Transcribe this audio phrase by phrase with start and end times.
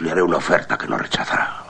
[0.00, 1.62] Le haré una oferta que no rechazará.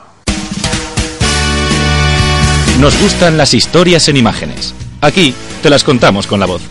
[2.80, 4.74] Nos gustan las historias en imágenes.
[5.02, 6.62] Aquí te las contamos con la voz.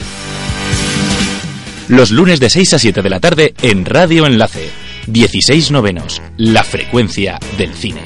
[1.89, 4.71] Los lunes de 6 a 7 de la tarde en Radio Enlace.
[5.05, 6.24] 16 novenos.
[6.38, 8.01] La frecuencia del cine.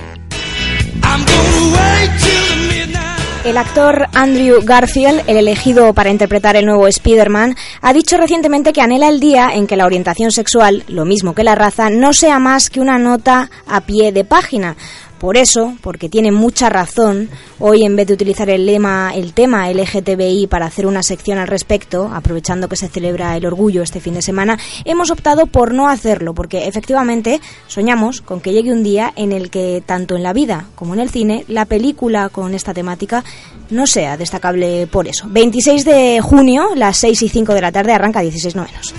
[3.48, 8.82] El actor Andrew Garfield, el elegido para interpretar el nuevo Spider-Man, ha dicho recientemente que
[8.82, 12.40] anhela el día en que la orientación sexual, lo mismo que la raza, no sea
[12.40, 14.76] más que una nota a pie de página.
[15.20, 19.70] Por eso, porque tiene mucha razón, hoy en vez de utilizar el lema, el tema
[19.72, 24.14] LGTBI para hacer una sección al respecto, aprovechando que se celebra el orgullo este fin
[24.14, 29.12] de semana, hemos optado por no hacerlo, porque efectivamente soñamos con que llegue un día
[29.16, 32.74] en el que tanto en la vida como en el cine, la película con esta
[32.74, 33.24] temática
[33.70, 35.26] no sea destacable por eso.
[35.30, 38.94] 26 de junio, las 6 y 5 de la tarde, arranca 16 novenos.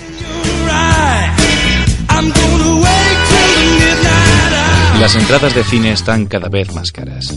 [5.01, 7.33] Las entradas de cine están cada vez más caras.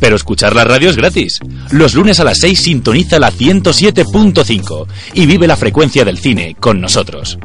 [0.00, 1.40] Pero escuchar la radio es gratis.
[1.70, 6.78] Los lunes a las 6 sintoniza la 107.5 y vive la frecuencia del cine con
[6.78, 7.38] nosotros.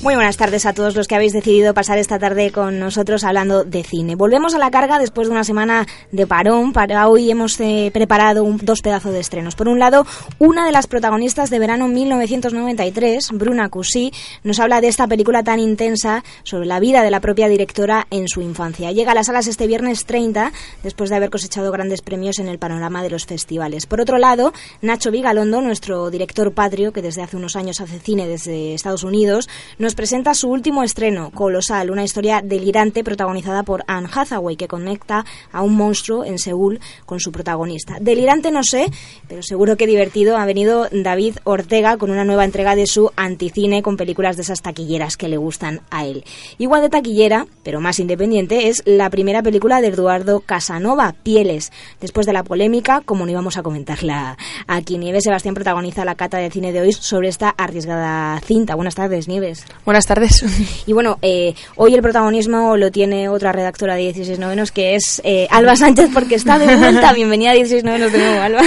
[0.00, 3.64] Muy buenas tardes a todos los que habéis decidido pasar esta tarde con nosotros hablando
[3.64, 4.14] de cine.
[4.14, 6.72] Volvemos a la carga después de una semana de parón.
[6.72, 9.56] Para hoy hemos eh, preparado un, dos pedazos de estrenos.
[9.56, 10.06] Por un lado,
[10.38, 14.12] una de las protagonistas de verano 1993, Bruna Cusí,
[14.44, 18.28] nos habla de esta película tan intensa sobre la vida de la propia directora en
[18.28, 18.92] su infancia.
[18.92, 20.52] Llega a las salas este viernes 30,
[20.84, 23.86] después de haber cosechado grandes premios en el panorama de los festivales.
[23.86, 28.28] Por otro lado, Nacho Vigalondo, nuestro director patrio, que desde hace unos años hace cine
[28.28, 29.48] desde Estados Unidos,
[29.87, 35.24] nos presenta su último estreno, Colosal, una historia delirante protagonizada por Anne Hathaway, que conecta
[35.52, 37.98] a un monstruo en Seúl con su protagonista.
[38.00, 38.90] Delirante no sé,
[39.28, 43.82] pero seguro que divertido ha venido David Ortega con una nueva entrega de su anticine
[43.82, 46.24] con películas de esas taquilleras que le gustan a él.
[46.58, 51.72] Igual de taquillera, pero más independiente, es la primera película de Eduardo Casanova, Pieles.
[52.00, 56.38] Después de la polémica, como no íbamos a comentarla aquí, Nieves Sebastián protagoniza la cata
[56.38, 58.74] de cine de hoy sobre esta arriesgada cinta.
[58.74, 59.64] Buenas tardes, Nieves.
[59.88, 60.44] Buenas tardes.
[60.86, 65.22] Y bueno, eh, hoy el protagonismo lo tiene otra redactora de 16 novenos que es
[65.24, 67.12] eh, Alba Sánchez porque está de vuelta.
[67.14, 68.60] Bienvenida a 16 novenos de nuevo, Alba.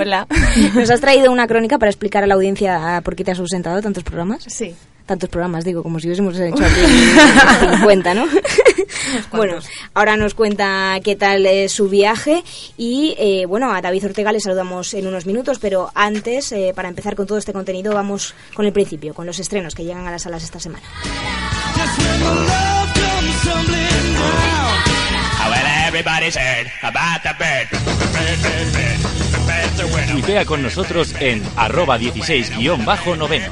[0.00, 0.26] Hola.
[0.74, 3.76] Nos has traído una crónica para explicar a la audiencia por qué te has ausentado
[3.76, 4.42] de tantos programas.
[4.48, 4.74] Sí.
[5.06, 6.80] Tantos programas, digo, como si hubiésemos hecho aquí
[7.76, 8.26] 50, ¿no?
[9.32, 9.58] bueno,
[9.92, 12.42] ahora nos cuenta qué tal es su viaje
[12.78, 16.88] y, eh, bueno, a David Ortega le saludamos en unos minutos, pero antes, eh, para
[16.88, 20.10] empezar con todo este contenido, vamos con el principio, con los estrenos que llegan a
[20.10, 20.84] las salas esta semana.
[30.10, 33.50] Tuitea con nosotros en arroba 16-novenos.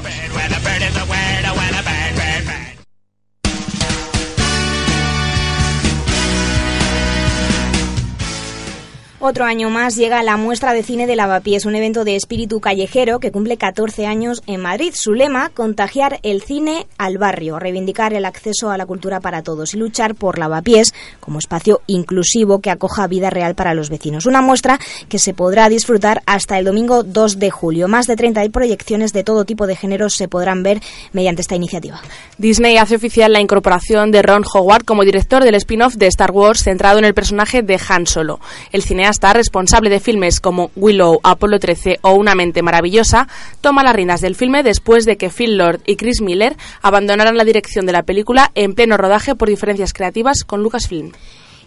[9.25, 13.21] Otro año más llega la muestra de cine de Lavapiés, un evento de espíritu callejero
[13.21, 14.93] que cumple 14 años en Madrid.
[14.93, 19.73] Su lema, contagiar el cine al barrio, reivindicar el acceso a la cultura para todos
[19.73, 24.25] y luchar por Lavapiés como espacio inclusivo que acoja vida real para los vecinos.
[24.25, 27.87] Una muestra que se podrá disfrutar hasta el domingo 2 de julio.
[27.87, 30.81] Más de 30 proyecciones de todo tipo de géneros se podrán ver
[31.13, 32.01] mediante esta iniciativa.
[32.37, 36.61] Disney hace oficial la incorporación de Ron Howard como director del spin-off de Star Wars
[36.61, 38.41] centrado en el personaje de Han Solo.
[38.73, 43.27] El cineasta responsable de filmes como Willow, Apolo 13 o Una mente maravillosa,
[43.61, 47.43] toma las riendas del filme después de que Phil Lord y Chris Miller abandonaran la
[47.43, 51.11] dirección de la película en pleno rodaje por diferencias creativas con Lucasfilm.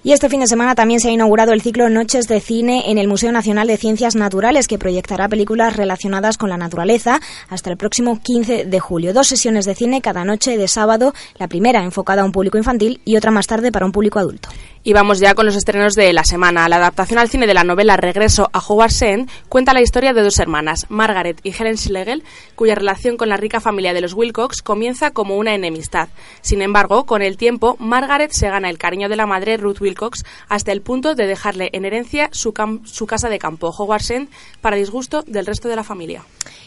[0.07, 2.99] Y este fin de semana también se ha inaugurado el ciclo Noches de Cine en
[2.99, 7.77] el Museo Nacional de Ciencias Naturales, que proyectará películas relacionadas con la naturaleza hasta el
[7.77, 9.13] próximo 15 de julio.
[9.13, 13.01] Dos sesiones de cine cada noche de sábado, la primera enfocada a un público infantil
[13.05, 14.49] y otra más tarde para un público adulto.
[14.87, 16.69] Y vamos ya con los estrenos de la semana.
[16.69, 20.23] La adaptación al cine de la novela Regreso a Howard End cuenta la historia de
[20.23, 22.23] dos hermanas, Margaret y Helen Schlegel,
[22.55, 26.09] cuya relación con la rica familia de los Wilcox comienza como una enemistad.
[26.41, 30.23] Sin embargo, con el tiempo, Margaret se gana el cariño de la madre Ruth Wilcox
[30.49, 32.55] hasta el punto de dejarle en herencia su,
[32.85, 34.29] su casa de campo, Howard End,
[34.61, 36.23] para disgusto del resto de la familia.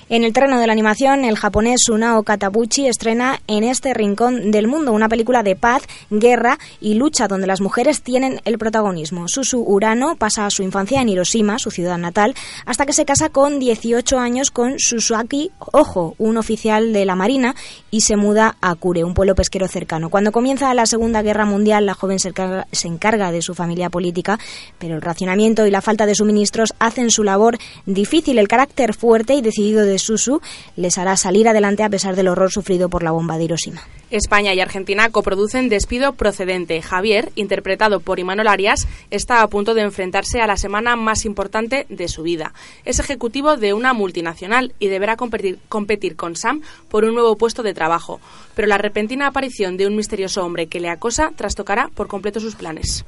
[0.09, 4.67] En el terreno de la animación, el japonés Sunao Katabuchi estrena En este rincón del
[4.67, 9.27] mundo, una película de paz, guerra y lucha donde las mujeres tienen el protagonismo.
[9.27, 12.33] Susu Urano pasa su infancia en Hiroshima, su ciudad natal,
[12.65, 17.53] hasta que se casa con 18 años con Susuaki Ojo, un oficial de la Marina,
[17.91, 20.09] y se muda a Kure, un pueblo pesquero cercano.
[20.09, 23.91] Cuando comienza la Segunda Guerra Mundial, la joven se encarga, se encarga de su familia
[23.91, 24.39] política,
[24.79, 28.39] pero el racionamiento y la falta de suministros hacen su labor difícil.
[28.39, 30.41] El carácter fuerte y decidido de Susu
[30.75, 33.83] les hará salir adelante a pesar del horror sufrido por la bomba de Hiroshima.
[34.11, 36.81] España y Argentina coproducen Despido Procedente.
[36.81, 41.85] Javier, interpretado por Imanol Arias, está a punto de enfrentarse a la semana más importante
[41.89, 42.53] de su vida.
[42.85, 47.63] Es ejecutivo de una multinacional y deberá competir, competir con Sam por un nuevo puesto
[47.63, 48.19] de trabajo.
[48.55, 52.55] Pero la repentina aparición de un misterioso hombre que le acosa trastocará por completo sus
[52.55, 53.05] planes.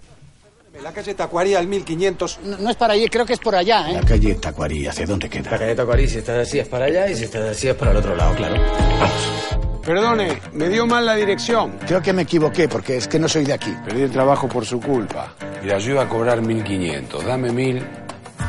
[0.82, 2.40] La calle Tacuarí al 1500.
[2.46, 3.94] No, no es para allí, creo que es por allá, ¿eh?
[3.94, 5.58] La calle Tacuarí, ¿hacia dónde La queda?
[5.58, 7.98] calle Tacuarí, si estás así es para allá y si estás así es para el
[7.98, 8.56] otro lado, claro.
[9.84, 11.72] Perdone, me dio mal la dirección.
[11.88, 13.76] Creo que me equivoqué porque es que no soy de aquí.
[13.84, 15.34] Perdí el trabajo por su culpa.
[15.64, 17.26] Mira, yo iba a cobrar 1500.
[17.26, 17.84] Dame 1000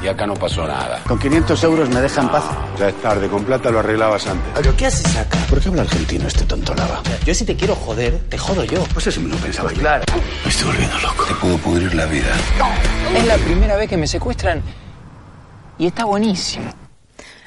[0.02, 1.00] y acá no pasó nada.
[1.06, 2.44] Con 500 euros me deja en paz.
[2.78, 4.52] Ya es tarde, con plata lo arreglabas antes.
[4.54, 5.38] ¿Pero qué haces acá?
[5.48, 7.00] ¿Por qué habla argentino este tonto lava?
[7.24, 8.84] Yo si te quiero joder, te jodo yo.
[8.92, 9.80] Pues eso me lo pensaba yo.
[9.80, 10.04] Claro.
[10.44, 11.24] Me estoy volviendo loco.
[11.24, 12.32] Te puedo pudrir la vida.
[13.16, 14.62] Es la primera vez que me secuestran
[15.78, 16.81] y está buenísimo.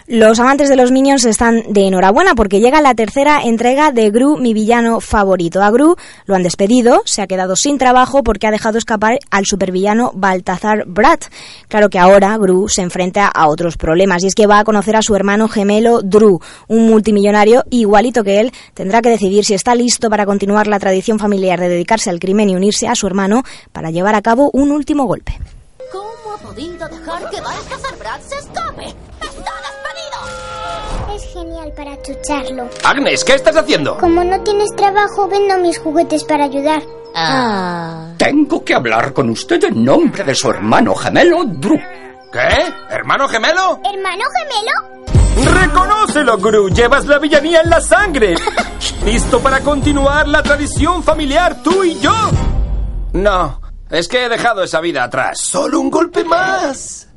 [0.07, 4.37] Los amantes de los Minions están de enhorabuena porque llega la tercera entrega de Gru,
[4.37, 5.63] mi villano favorito.
[5.63, 5.95] A Gru
[6.27, 10.83] lo han despedido, se ha quedado sin trabajo porque ha dejado escapar al supervillano Baltazar
[10.85, 11.25] Brat.
[11.69, 14.95] Claro que ahora Gru se enfrenta a otros problemas y es que va a conocer
[14.95, 18.51] a su hermano gemelo Drew, un multimillonario igualito que él.
[18.75, 22.51] Tendrá que decidir si está listo para continuar la tradición familiar de dedicarse al crimen
[22.51, 23.41] y unirse a su hermano
[23.71, 25.39] para llevar a cabo un último golpe.
[25.91, 29.04] ¿Cómo ha podido dejar que Balthazar Brad se escape?
[31.35, 32.69] Genial para chucharlo.
[32.85, 33.97] Agnes, ¿qué estás haciendo?
[33.97, 36.81] Como no tienes trabajo, vendo mis juguetes para ayudar.
[38.17, 41.77] Tengo que hablar con usted en nombre de su hermano gemelo, Drew.
[42.31, 42.73] ¿Qué?
[42.89, 43.81] ¿Hermano gemelo?
[43.83, 45.51] ¿Hermano gemelo?
[45.59, 46.69] ¡Reconócelo, Gru!
[46.69, 48.35] ¡Llevas la villanía en la sangre!
[49.05, 52.13] ¿Listo para continuar la tradición familiar tú y yo?
[53.11, 53.59] No,
[53.89, 55.41] es que he dejado esa vida atrás.
[55.41, 57.09] ¡Solo un golpe más!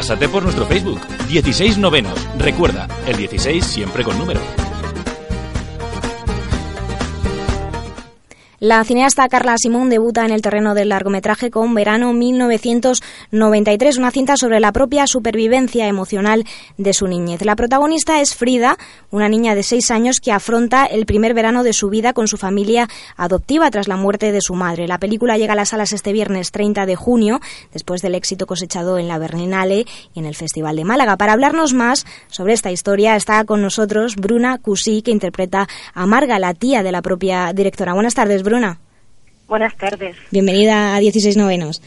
[0.00, 0.98] Pásate por nuestro Facebook,
[1.28, 2.18] 16 novenos.
[2.38, 4.40] Recuerda, el 16 siempre con número.
[8.62, 14.36] La cineasta Carla Simón debuta en el terreno del largometraje con Verano 1993, una cinta
[14.36, 16.44] sobre la propia supervivencia emocional
[16.76, 17.42] de su niñez.
[17.42, 18.76] La protagonista es Frida,
[19.10, 22.36] una niña de seis años que afronta el primer verano de su vida con su
[22.36, 22.86] familia
[23.16, 24.86] adoptiva tras la muerte de su madre.
[24.86, 27.40] La película llega a las salas este viernes 30 de junio,
[27.72, 31.16] después del éxito cosechado en la Berlinale y en el Festival de Málaga.
[31.16, 36.38] Para hablarnos más sobre esta historia está con nosotros Bruna Cusí, que interpreta a Marga,
[36.38, 37.94] la tía de la propia directora.
[37.94, 38.49] Buenas tardes, Bruna.
[39.46, 40.16] Buenas tardes.
[40.30, 41.80] Bienvenida a 16 novenos.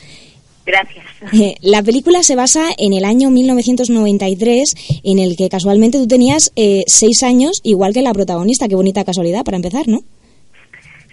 [0.65, 1.05] Gracias.
[1.33, 6.53] Eh, La película se basa en el año 1993, en el que casualmente tú tenías
[6.55, 8.67] eh, seis años, igual que la protagonista.
[8.69, 9.99] Qué bonita casualidad para empezar, ¿no?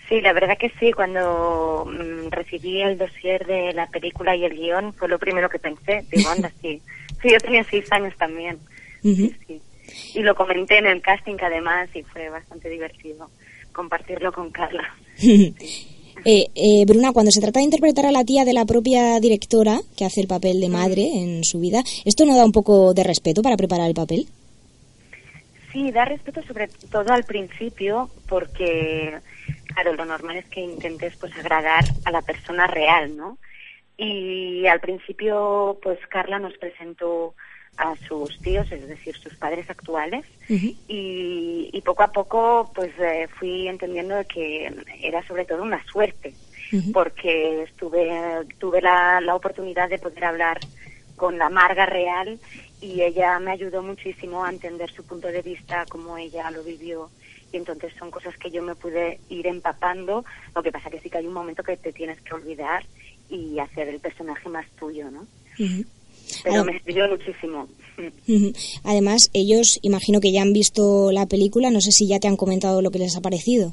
[0.08, 0.93] Sí, la verdad que sí.
[0.93, 5.58] Cuando mm, recibí el dossier de la película y el guion, fue lo primero que
[5.58, 6.05] pensé.
[6.12, 6.81] Digo, anda, sí.
[7.23, 8.58] Sí, yo tenía seis años también.
[9.03, 9.35] Sí.
[10.14, 13.29] Y lo comenté en el casting, además, y fue bastante divertido
[13.73, 14.94] compartirlo con Carla.
[16.22, 19.81] Eh, eh, Bruna, cuando se trata de interpretar a la tía de la propia directora,
[19.96, 23.05] que hace el papel de madre en su vida, ¿esto no da un poco de
[23.05, 24.26] respeto para preparar el papel?
[25.72, 29.15] Sí, da respeto sobre todo al principio, porque,
[29.72, 33.39] claro, lo normal es que intentes pues agradar a la persona real, ¿no?
[33.96, 37.34] Y al principio, pues Carla nos presentó
[37.77, 43.29] a sus tíos, es decir, sus padres actuales, y, y poco a poco, pues eh,
[43.39, 46.34] fui entendiendo que era sobre todo una suerte,
[46.93, 50.60] porque estuve tuve la, la oportunidad de poder hablar
[51.17, 52.39] con la Marga real
[52.81, 57.10] y ella me ayudó muchísimo a entender su punto de vista, cómo ella lo vivió.
[57.53, 60.24] Y entonces son cosas que yo me pude ir empapando.
[60.55, 62.84] Lo que pasa que sí que hay un momento que te tienes que olvidar
[63.29, 65.27] y hacer el personaje más tuyo, ¿no?
[66.43, 66.65] Pero Ah.
[66.65, 67.69] me sirvió muchísimo.
[68.84, 72.37] Además, ellos imagino que ya han visto la película, no sé si ya te han
[72.37, 73.72] comentado lo que les ha parecido.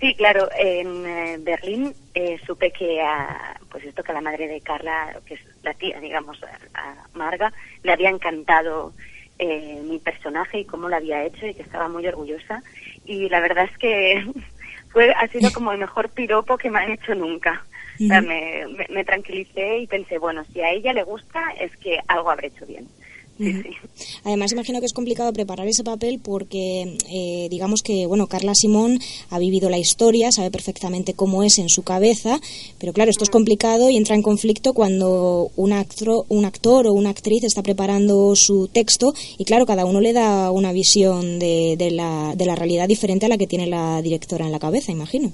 [0.00, 4.48] Sí, claro, en eh, Berlín eh, supe que a, pues esto que a la madre
[4.48, 6.38] de Carla, que es la tía, digamos,
[6.74, 7.52] a Marga,
[7.84, 8.92] le había encantado
[9.38, 12.62] eh, mi personaje y cómo lo había hecho y que estaba muy orgullosa.
[13.06, 14.24] Y la verdad es que
[14.92, 17.64] fue ha sido como el mejor piropo que me han hecho nunca.
[18.04, 18.28] O sea, Ujú.
[18.28, 22.30] me, me- me tranquilicé y pensé, bueno, si a ella le gusta es que algo
[22.30, 22.86] habré hecho bien.
[24.24, 29.00] Además, imagino que es complicado preparar ese papel porque, eh, digamos que, bueno, Carla Simón
[29.30, 32.38] ha vivido la historia, sabe perfectamente cómo es en su cabeza,
[32.78, 36.92] pero claro, esto es complicado y entra en conflicto cuando un, actor, un actor o
[36.92, 41.74] una actriz está preparando su texto y, claro, cada uno le da una visión de,
[41.76, 44.92] de, la, de la realidad diferente a la que tiene la directora en la cabeza,
[44.92, 45.32] imagino.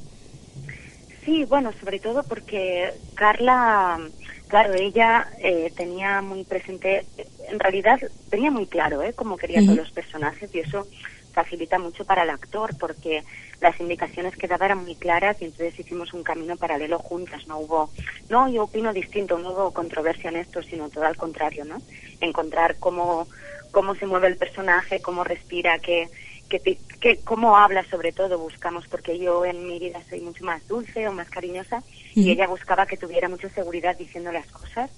[1.28, 4.00] Sí, bueno, sobre todo porque Carla
[4.48, 7.04] Claro, ella eh, tenía muy presente,
[7.50, 9.12] en realidad tenía muy claro ¿eh?
[9.12, 10.86] cómo quería todos los personajes y eso
[11.34, 13.24] facilita mucho para el actor porque
[13.60, 17.58] las indicaciones que daba eran muy claras y entonces hicimos un camino paralelo juntas, no
[17.58, 17.90] hubo,
[18.30, 21.82] no, yo opino distinto, no hubo controversia en esto, sino todo al contrario, ¿no?
[22.22, 23.28] Encontrar cómo,
[23.70, 26.08] cómo se mueve el personaje, cómo respira, qué,
[26.48, 30.66] que, que cómo habla sobre todo buscamos, porque yo en mi vida soy mucho más
[30.66, 31.82] dulce o más cariñosa
[32.14, 34.90] y ella buscaba que tuviera mucha seguridad diciendo las cosas,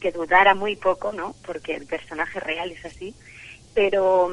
[0.00, 1.34] que dudara muy poco, ¿no?
[1.46, 3.14] Porque el personaje real es así,
[3.72, 4.30] pero,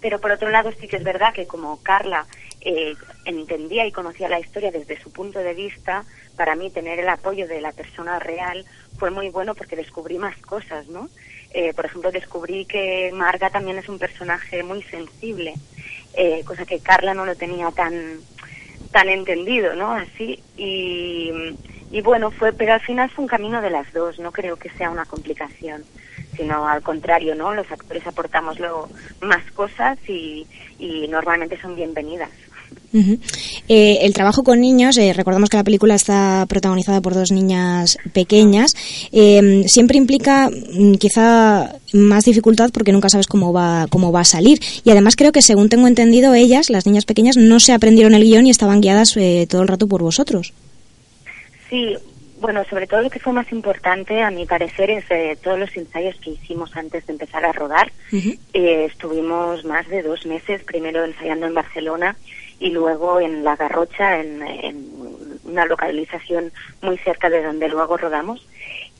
[0.00, 2.26] pero por otro lado sí que es verdad que como Carla
[2.60, 2.94] eh,
[3.24, 6.04] entendía y conocía la historia desde su punto de vista,
[6.36, 8.64] para mí tener el apoyo de la persona real
[8.98, 11.08] fue muy bueno porque descubrí más cosas, ¿no?
[11.54, 15.54] Eh, por ejemplo, descubrí que Marga también es un personaje muy sensible,
[16.14, 18.24] eh, cosa que Carla no lo tenía tan
[18.90, 19.92] tan entendido, ¿no?
[19.92, 21.30] Así y,
[21.90, 24.18] y bueno fue, pero al final fue un camino de las dos.
[24.18, 25.86] No creo que sea una complicación,
[26.36, 27.54] sino al contrario, ¿no?
[27.54, 28.90] Los actores aportamos luego
[29.20, 30.46] más cosas y,
[30.78, 32.30] y normalmente son bienvenidas.
[33.68, 37.98] Eh, el trabajo con niños, eh, recordamos que la película está protagonizada por dos niñas
[38.12, 38.74] pequeñas,
[39.12, 44.24] eh, siempre implica mm, quizá más dificultad porque nunca sabes cómo va, cómo va a
[44.24, 44.60] salir.
[44.84, 48.24] Y además creo que, según tengo entendido, ellas, las niñas pequeñas, no se aprendieron el
[48.24, 49.16] guion y estaban guiadas
[49.48, 50.52] todo el rato por vosotros.
[51.68, 51.96] Sí,
[52.40, 56.16] bueno, sobre todo lo que fue más importante, a mi parecer, es todos los ensayos
[56.16, 57.92] que hicimos antes de empezar a rodar.
[58.52, 62.16] estuvimos más de dos meses, primero ensayando en Barcelona
[62.62, 64.40] y luego en La Garrocha, en,
[65.44, 68.46] una localización muy cerca de donde luego rodamos.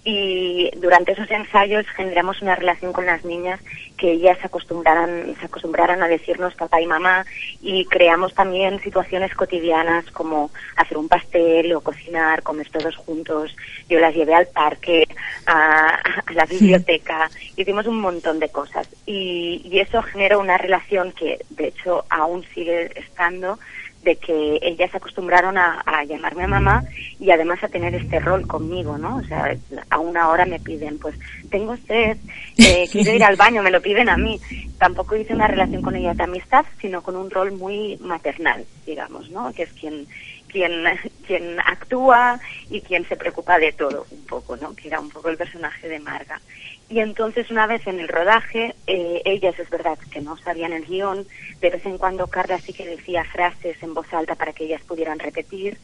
[0.05, 3.61] Y durante esos ensayos generamos una relación con las niñas
[3.97, 7.25] que ellas se acostumbraran, se acostumbraran a decirnos papá y mamá
[7.61, 13.55] y creamos también situaciones cotidianas como hacer un pastel o cocinar, comer todos juntos.
[13.89, 15.07] Yo las llevé al parque,
[15.47, 16.01] a,
[16.35, 21.69] la biblioteca, hicimos un montón de cosas y, y eso generó una relación que de
[21.69, 23.61] hecho aún sigue estando
[24.03, 26.85] de que ellas se acostumbraron a, llamarme a mamá
[27.21, 29.17] y además a tener este rol conmigo, ¿no?
[29.17, 29.57] O sea,
[29.91, 31.15] a una hora me piden, pues,
[31.51, 32.17] tengo sed,
[32.59, 34.41] eh, quiero ir al baño, me lo piden a mí.
[34.79, 39.31] Tampoco hice una relación con ellas de amistad, sino con un rol muy maternal, digamos,
[39.31, 39.53] ¿no?
[39.53, 40.07] Que es quien,
[40.53, 40.85] quien,
[41.27, 42.39] quien actúa
[42.71, 44.75] y quien se preocupa de todo, un poco, ¿no?
[44.77, 46.41] Que era un poco el personaje de Marga.
[46.89, 50.85] Y entonces una vez en el rodaje, eh, ellas es verdad que no sabían el
[50.85, 51.27] guion,
[51.61, 54.83] de vez en cuando Carla sí que decía frases en voz alta para que ellas
[54.83, 55.79] pudieran repetir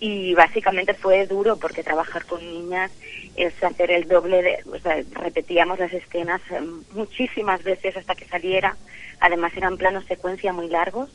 [0.00, 2.90] y básicamente fue duro porque trabajar con niñas
[3.36, 6.60] es hacer el doble de, o sea, repetíamos las escenas eh,
[6.92, 8.76] muchísimas veces hasta que saliera,
[9.20, 11.10] además eran planos secuencia muy largos,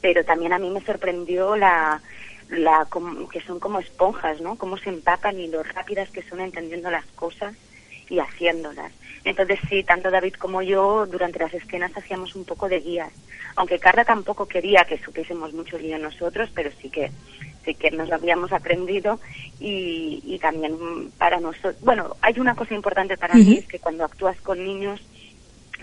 [0.00, 2.02] pero también a mí me sorprendió la,
[2.50, 2.86] la
[3.30, 4.56] que son como esponjas, ¿no?
[4.56, 7.54] Cómo se empapan y lo rápidas que son entendiendo las cosas
[8.08, 8.92] y haciéndolas.
[9.24, 13.12] Entonces sí, tanto David como yo durante las escenas hacíamos un poco de guías,
[13.56, 17.10] aunque Carla tampoco quería que supiésemos mucho guía nosotros, pero sí que
[17.64, 19.20] sí que nos lo habíamos aprendido
[19.60, 20.76] y, también
[21.18, 25.00] para nosotros, bueno, hay una cosa importante para mí es que cuando actúas con niños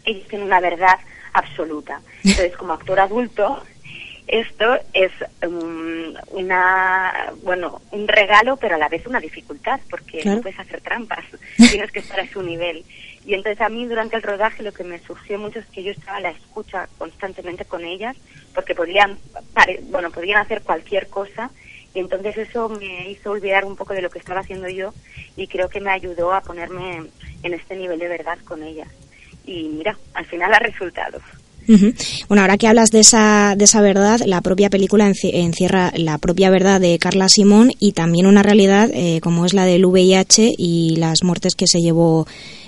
[0.03, 0.99] ellos tienen una verdad
[1.33, 2.01] absoluta.
[2.23, 3.63] Entonces como actor adulto
[4.29, 5.11] esto es
[5.43, 10.81] um, una, bueno, un regalo, pero a la vez una dificultad, porque no puedes hacer
[10.81, 11.25] trampas,
[11.57, 12.85] tienes que estar a su nivel.
[13.25, 15.91] Y entonces a mí durante el rodaje lo que me surgió mucho es que yo
[15.91, 18.15] estaba a la escucha constantemente con ellas,
[18.53, 19.17] porque podían,
[19.89, 21.49] bueno, podían hacer cualquier cosa,
[21.95, 24.93] y entonces eso me hizo olvidar un poco de lo que estaba haciendo yo,
[25.35, 27.07] y creo que me ayudó a ponerme
[27.41, 28.89] en este nivel de verdad con ellas.
[29.43, 31.19] Y mira, al final ha resultado.
[32.27, 36.49] Bueno, ahora que hablas de esa, de esa verdad, la propia película encierra la propia
[36.49, 40.95] verdad de Carla Simón y también una realidad eh, como es la del VIH y
[40.95, 42.25] las muertes que se llevó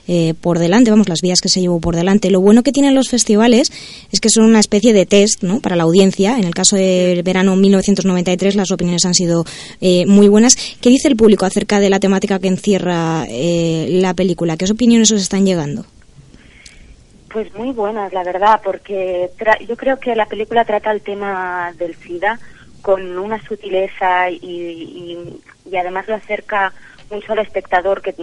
[0.08, 2.30] eh, por delante, vamos, las vías que se llevó por delante.
[2.30, 3.72] Lo bueno que tienen los festivales
[4.12, 5.62] es que son una especie de test ¿no?
[5.62, 6.38] para la audiencia.
[6.38, 9.46] En el caso del verano 1993 las opiniones han sido
[9.80, 10.58] eh, muy buenas.
[10.80, 14.58] ¿Qué dice el público acerca de la temática que encierra la película?
[14.58, 15.86] ¿Qué opiniones os están llegando?
[17.32, 19.30] Pues muy buenas, la verdad, porque
[19.68, 22.40] yo creo que la película trata el tema del SIDA
[22.82, 26.74] con una sutileza y, y, además lo acerca
[27.10, 28.14] mucho al espectador, que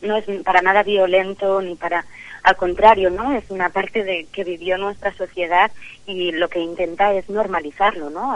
[0.00, 2.06] no es para nada violento ni para
[2.42, 3.32] al contrario, ¿no?
[3.32, 5.70] Es una parte de que vivió nuestra sociedad
[6.06, 8.34] y lo que intenta es normalizarlo, ¿no?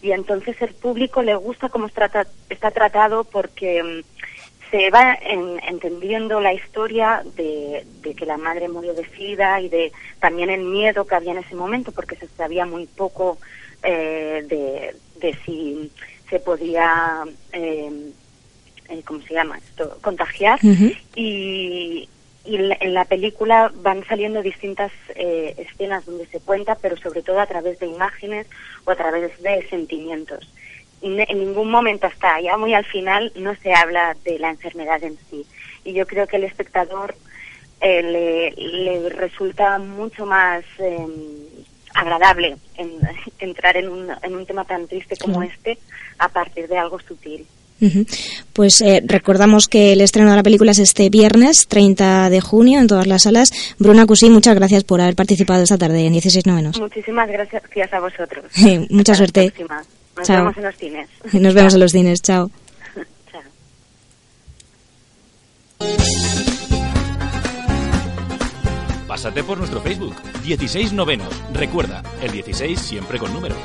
[0.00, 4.27] Y entonces el público le gusta cómo está, está tratado porque mm,
[4.70, 9.68] se va en, entendiendo la historia de, de, que la madre murió de sida y
[9.68, 13.38] de también el miedo que había en ese momento porque se sabía muy poco
[13.82, 15.90] eh, de, de si
[16.28, 18.12] se podía eh,
[18.88, 19.98] eh, ¿cómo se llama esto?
[20.00, 20.98] contagiar uh -huh.
[21.14, 22.08] y,
[22.44, 27.40] y en la película van saliendo distintas eh, escenas donde se cuenta, pero sobre todo
[27.40, 28.46] a través de imágenes
[28.86, 30.50] o a través de sentimientos.
[31.00, 35.16] En ningún momento hasta ya muy al final no se habla de la enfermedad en
[35.30, 35.46] sí.
[35.84, 37.14] Y yo creo que el espectador
[37.80, 41.06] eh, le, le, resulta mucho más eh,
[41.94, 42.90] agradable en,
[43.38, 45.48] entrar en un, en un tema tan triste como sí.
[45.54, 45.78] este
[46.18, 47.46] a partir de algo sutil.
[47.80, 48.06] Uh -huh.
[48.52, 52.80] Pues eh, recordamos que el estreno de la película es este viernes 30 de junio
[52.80, 53.52] en todas las salas.
[53.78, 56.80] Bruna Cusí, muchas gracias por haber participado esta tarde en 16 novenos.
[56.80, 58.44] Muchísimas gracias a vosotros.
[58.90, 59.52] Mucha Hasta suerte.
[60.18, 60.36] Nos Chao.
[60.38, 61.08] vemos en los cines.
[61.32, 62.22] Nos vemos en los cines.
[62.22, 62.50] Chao.
[63.30, 63.42] Chao.
[69.06, 71.28] Pásate por nuestro Facebook, 16 novenos.
[71.52, 73.56] Recuerda, el 16 siempre con número.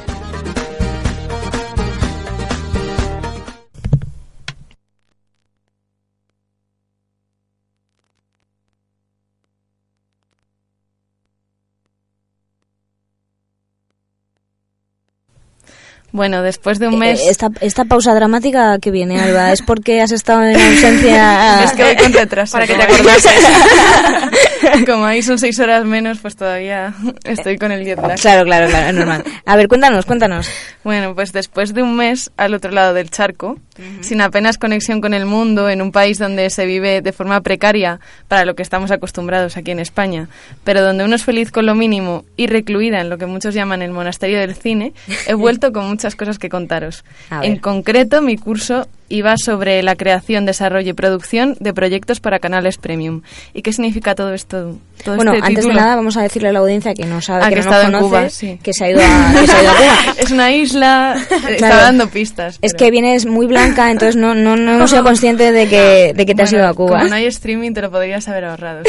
[16.14, 17.20] Bueno, después de un mes...
[17.22, 21.64] Eh, esta, esta pausa dramática que viene, Alba, ¿es porque has estado en ausencia...?
[21.66, 22.52] es que voy con retraso.
[22.54, 23.34] Para que te acordases.
[24.86, 26.94] Como ahí son seis horas menos, pues todavía
[27.24, 28.20] estoy con el jet lag.
[28.20, 29.24] Claro, claro, claro, es normal.
[29.46, 30.48] A ver, cuéntanos, cuéntanos.
[30.84, 34.04] Bueno, pues después de un mes al otro lado del charco, uh -huh.
[34.04, 38.00] sin apenas conexión con el mundo, en un país donde se vive de forma precaria
[38.28, 40.30] para lo que estamos acostumbrados aquí en España,
[40.64, 43.82] pero donde uno es feliz con lo mínimo y recluida en lo que muchos llaman
[43.82, 44.94] el monasterio del cine,
[45.28, 47.06] he vuelto con muchas cosas que contaros.
[47.42, 52.78] En concreto, mi curso iba sobre la creación, desarrollo y producción de proyectos para canales
[52.78, 53.22] premium.
[53.54, 54.76] ¿Y qué significa todo esto?
[55.06, 55.76] Todo bueno, este antes título?
[55.76, 57.70] de nada vamos a decirle a la audiencia que no sabe Ah, que, que no
[57.72, 58.60] nos conoce, Cuba, sí.
[58.64, 60.14] que se ha ido a, que se ha ido a Cuba.
[60.18, 61.76] es una isla, está Claro.
[61.78, 62.58] dando pistas.
[62.62, 66.26] Es que vienes muy blanca, entonces no, no, no hemos sido conscientes de que, de
[66.26, 66.98] que te has ido a Cuba.
[66.98, 68.82] Como no hay streaming, te lo podrías haber ahorrado.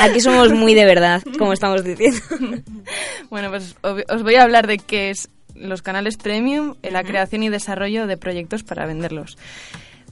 [0.00, 2.18] Aquí somos muy de verdad, como estamos diciendo.
[3.30, 3.76] bueno, pues
[4.08, 8.06] os voy a hablar de qué es los canales premium, en la creación y desarrollo
[8.06, 9.36] de proyectos para venderlos.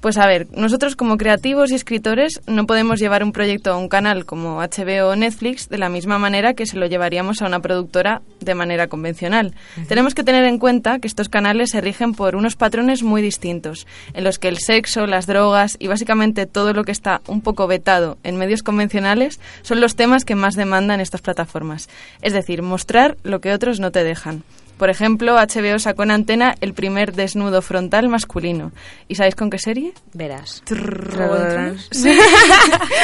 [0.01, 3.91] Pues a ver, nosotros como creativos y escritores no podemos llevar un proyecto a un
[3.91, 7.61] canal como HBO o Netflix de la misma manera que se lo llevaríamos a una
[7.61, 9.53] productora de manera convencional.
[9.89, 13.87] Tenemos que tener en cuenta que estos canales se rigen por unos patrones muy distintos,
[14.15, 17.67] en los que el sexo, las drogas y básicamente todo lo que está un poco
[17.67, 21.91] vetado en medios convencionales son los temas que más demandan estas plataformas.
[22.23, 24.45] Es decir, mostrar lo que otros no te dejan.
[24.81, 28.73] Por ejemplo, HBO sacó en antena el primer desnudo frontal masculino.
[29.09, 29.93] ¿Y sabéis con qué serie?
[30.15, 30.63] Verás.
[31.91, 32.19] Sí.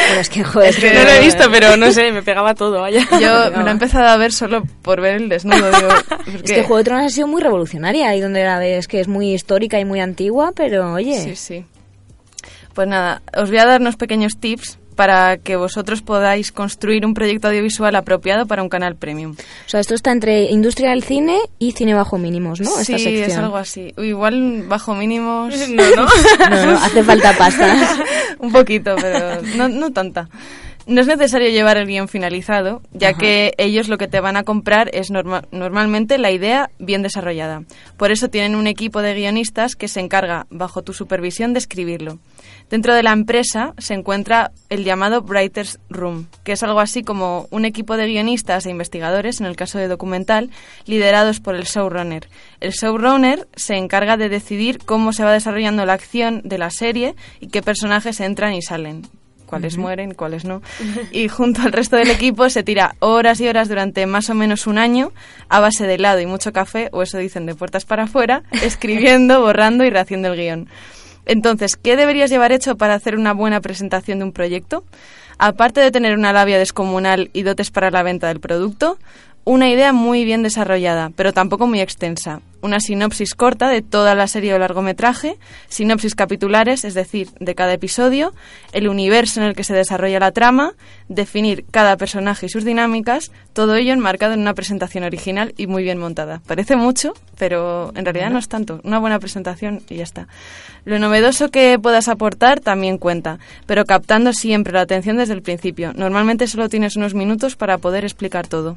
[0.07, 2.55] Bueno, es que, joder, Es que no lo he visto, pero no sé, me pegaba
[2.55, 3.07] todo, vaya.
[3.21, 5.71] Yo me lo he empezado a ver solo por ver el desnudo.
[5.71, 5.89] Digo,
[6.45, 9.09] Es que Juego de Tronos ha sido muy revolucionaria y donde la ves que es
[9.09, 11.21] muy histórica y muy antigua, pero oye.
[11.21, 11.67] Sí, sí.
[12.73, 17.15] Pues nada, os voy a dar unos pequeños tips para que vosotros podáis construir un
[17.15, 19.33] proyecto audiovisual apropiado para un canal premium.
[19.67, 22.71] O sea, esto está entre industria del cine y cine bajo mínimos, ¿no?
[22.83, 23.93] sí, Esta es algo así.
[23.99, 25.55] Igual bajo mínimos...
[25.69, 26.07] No, no.
[26.51, 27.97] No, no, hace falta pasta.
[28.39, 30.29] un poquito, pero no, no tanta.
[30.87, 33.19] No es necesario llevar el guion finalizado, ya Ajá.
[33.19, 37.65] que ellos lo que te van a comprar es norma- normalmente la idea bien desarrollada.
[37.97, 42.21] Por eso tienen un equipo de guionistas que se encarga, bajo tu supervisión, de escribirlo.
[42.71, 47.49] Dentro de la empresa se encuentra el llamado Writers Room, que es algo así como
[47.51, 50.51] un equipo de guionistas e investigadores, en el caso de documental,
[50.85, 52.29] liderados por el showrunner.
[52.61, 57.17] El showrunner se encarga de decidir cómo se va desarrollando la acción de la serie
[57.41, 59.03] y qué personajes entran y salen
[59.47, 60.63] cuáles mueren, cuáles no.
[61.13, 64.67] Y junto al resto del equipo se tira horas y horas durante más o menos
[64.67, 65.13] un año
[65.49, 69.41] a base de helado y mucho café, o eso dicen de puertas para afuera, escribiendo,
[69.41, 70.69] borrando y rehaciendo el guion.
[71.25, 74.85] Entonces, ¿qué deberías llevar hecho para hacer una buena presentación de un proyecto?
[75.39, 78.99] Aparte de tener una labia descomunal y dotes para la venta del producto,
[79.45, 82.41] una idea muy bien desarrollada, pero tampoco muy extensa.
[82.67, 87.73] Una sinopsis corta de toda la serie o largometraje, sinopsis capitulares, es decir, de cada
[87.73, 88.35] episodio,
[88.73, 90.75] el universo en el que se desarrolla la trama,
[91.09, 95.83] definir cada personaje y sus dinámicas, todo ello enmarcado en una presentación original y muy
[95.83, 96.43] bien montada.
[96.47, 98.81] Parece mucho, pero en realidad no es tanto.
[98.85, 100.29] Una buena presentación y ya está.
[100.85, 105.93] Lo novedoso que puedas aportar también cuenta, pero captando siempre la atención desde el principio.
[105.95, 108.77] Normalmente solo tienes unos minutos para poder explicar todo.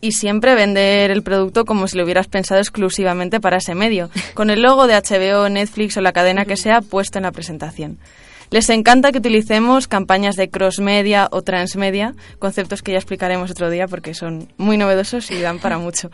[0.00, 4.50] Y siempre vender el producto como si lo hubieras pensado exclusivamente para ese medio, con
[4.50, 7.98] el logo de HBO, Netflix o la cadena que sea puesto en la presentación.
[8.50, 13.88] Les encanta que utilicemos campañas de cross-media o transmedia, conceptos que ya explicaremos otro día
[13.88, 16.10] porque son muy novedosos y dan para mucho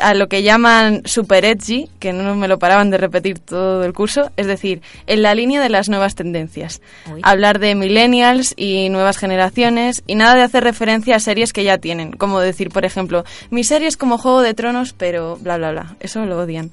[0.00, 3.92] a lo que llaman super edgy, que no me lo paraban de repetir todo el
[3.92, 6.80] curso, es decir, en la línea de las nuevas tendencias.
[7.22, 11.78] Hablar de millennials y nuevas generaciones y nada de hacer referencia a series que ya
[11.78, 15.70] tienen, como decir, por ejemplo, mi serie es como Juego de Tronos, pero bla, bla,
[15.70, 15.96] bla.
[16.00, 16.70] Eso lo odian.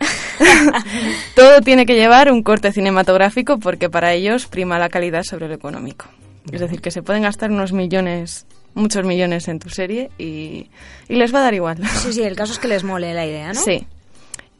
[1.35, 5.53] todo tiene que llevar un corte cinematográfico porque para ellos prima la calidad sobre lo
[5.53, 6.05] económico.
[6.51, 10.69] Es decir, que se pueden gastar unos millones muchos millones en tu serie y,
[11.07, 11.77] les va a dar igual.
[11.87, 13.59] Sí, sí, el caso es que les mole la idea, ¿no?
[13.59, 13.85] Sí.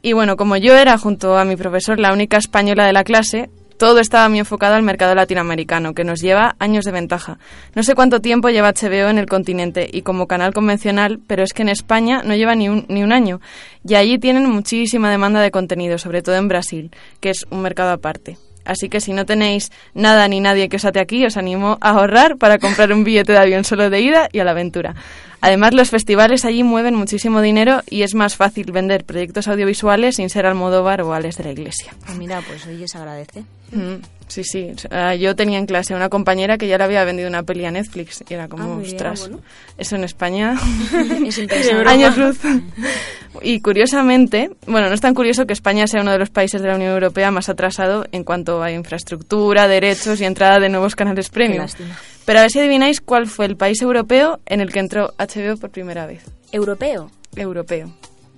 [0.02, 3.48] Y bueno, como yo era junto a mi profesor la única española de la clase,
[3.78, 7.38] todo estaba muy enfocado al mercado latinoamericano, que nos lleva años de ventaja.
[7.74, 11.52] No sé cuánto tiempo lleva HBO en el continente y como canal convencional, pero es
[11.52, 13.40] que en España no lleva ni un, ni un año.
[13.86, 17.90] Y allí tienen muchísima demanda de contenido, sobre todo en Brasil, que es un mercado
[17.90, 18.38] aparte.
[18.64, 21.90] Así que si no tenéis nada ni nadie que os ate aquí, os animo a
[21.90, 24.94] ahorrar para comprar un billete de avión solo de ida y a la aventura.
[25.40, 30.30] Además, los festivales allí mueven muchísimo dinero y es más fácil vender proyectos audiovisuales sin
[30.30, 31.92] ser Almodóvar o Ales de la Iglesia.
[32.06, 33.44] Pues mira, pues hoy se agradece.
[33.70, 33.96] Mm,
[34.26, 34.72] sí, sí.
[35.18, 38.24] yo tenía en clase una compañera que ya le había vendido una peli a Netflix
[38.26, 39.30] y era como, Ah, ostras,
[39.76, 40.54] eso en España...
[41.26, 41.70] Es.
[41.86, 42.38] Años luz.
[43.42, 46.68] Y curiosamente, bueno, no es tan curioso que España sea uno de los países de
[46.68, 51.28] la Unión Europea más atrasado en cuanto a infraestructura, derechos y entrada de nuevos canales
[51.28, 51.62] premium.
[51.62, 51.96] lástima.
[52.24, 55.56] Pero a ver si adivináis cuál fue el país europeo en el que entró HBO
[55.58, 56.24] por primera vez.
[56.52, 57.10] ¿Europeo?
[57.36, 57.92] Europeo.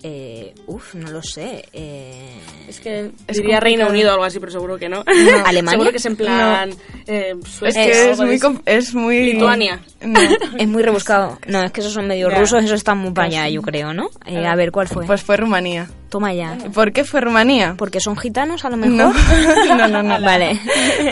[0.09, 1.65] Eh, uf, no lo sé.
[1.73, 2.39] Eh,
[2.69, 3.91] Es que Es diría Reino complicado.
[3.91, 5.03] Unido o algo así, pero seguro que no.
[5.45, 5.71] ¿Alemania?
[5.73, 6.71] Seguro que es en plan...
[7.09, 9.33] eh, Es Suecia que es algo de muy, es muy...
[9.33, 9.81] Lituania.
[10.03, 10.21] No.
[10.59, 11.41] es muy rebuscado.
[11.49, 14.09] No, es que esos son medio rusos, esos están muy para allá, yo creo, ¿no?
[14.27, 15.05] Eh, a ver, ¿cuál fue?
[15.07, 15.89] Pues fue Rumanía.
[16.09, 16.57] Toma ya.
[16.73, 17.75] ¿Por qué fue Rumanía?
[17.77, 19.13] ¿Porque son gitanos, a lo mejor?
[19.67, 20.21] No, no, no, no.
[20.21, 20.61] Vale.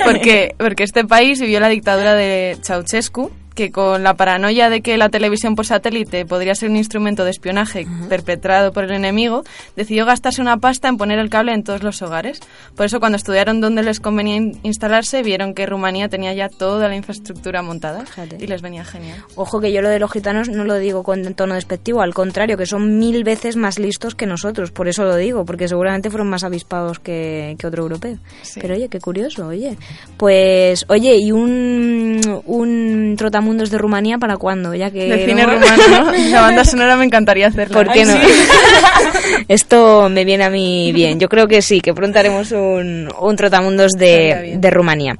[0.05, 4.97] Porque, porque este país vivió la dictadura de Ceausescu, que con la paranoia de que
[4.97, 9.45] la televisión por satélite podría ser un instrumento de espionaje perpetrado por el enemigo,
[9.77, 12.41] decidió gastarse una pasta en poner el cable en todos los hogares.
[12.77, 16.89] Por eso cuando estudiaron dónde les convenía in- instalarse, vieron que Rumanía tenía ya toda
[16.89, 18.05] la infraestructura montada
[18.41, 19.19] y les venía genial.
[19.37, 22.57] Ojo que yo lo de los gitanos no lo digo con tono despectivo, al contrario,
[22.57, 26.29] que son mil veces más listos que nosotros, por eso lo digo, porque seguramente fueron
[26.29, 28.19] más avispados que, que otro europeo.
[28.43, 28.59] Sí.
[28.61, 29.77] Pero oye, qué curioso, oye.
[30.17, 34.75] Pues, oye, ¿y un, un trotamundos de Rumanía para cuándo?
[34.75, 36.13] Ya que De cine no- rumano, ¿no?
[36.31, 37.75] La banda sonora me encantaría hacerla.
[37.77, 38.13] ¿Por qué Ay, no?
[38.15, 38.21] sí.
[39.49, 41.19] Esto me viene a mí bien.
[41.21, 45.17] Yo creo que sí, que pronto haremos un, un trotamundos de, de Rumanía.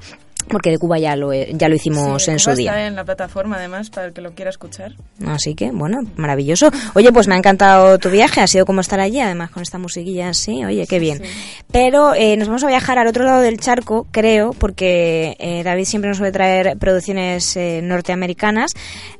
[0.47, 2.71] Porque de Cuba ya lo, ya lo hicimos Sí, en su día.
[2.71, 4.93] Está en la plataforma, además, para el que lo quiera escuchar.
[5.25, 6.69] Así que, bueno, maravilloso.
[6.93, 9.77] Oye, pues me ha encantado tu viaje, ha sido como estar allí, además con esta
[9.77, 11.21] musiquilla así, oye, qué bien.
[11.71, 15.85] Pero eh, nos vamos a viajar al otro lado del charco, creo, porque eh, David
[15.85, 18.71] siempre nos suele traer producciones eh, norteamericanas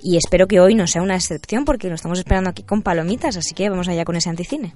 [0.02, 3.38] y espero que hoy no sea una excepción porque lo estamos esperando aquí con palomitas,
[3.38, 4.74] así que vamos allá con ese anticine.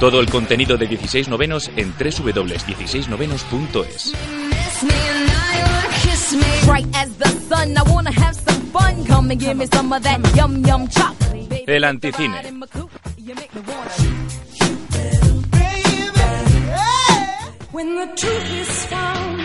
[0.00, 4.12] Todo el contenido de 16 novenos en www.16novenos.es.
[6.66, 9.04] Bright as the sun, I wanna have some fun.
[9.04, 11.48] Come and give me some of that yum yum chocolate.
[11.50, 11.64] baby.
[11.66, 12.32] El anticine.
[13.18, 13.90] You make me wanna.
[17.72, 19.40] When the truth is found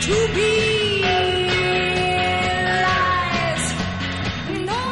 [0.00, 1.51] to be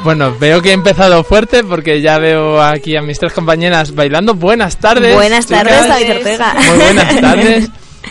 [0.03, 4.35] Bueno, veo que he empezado fuerte porque ya veo aquí a mis tres compañeras bailando.
[4.35, 5.15] Buenas tardes.
[5.15, 5.65] Buenas chicas.
[5.65, 6.55] tardes, David Ortega.
[6.55, 7.69] Muy buenas tardes.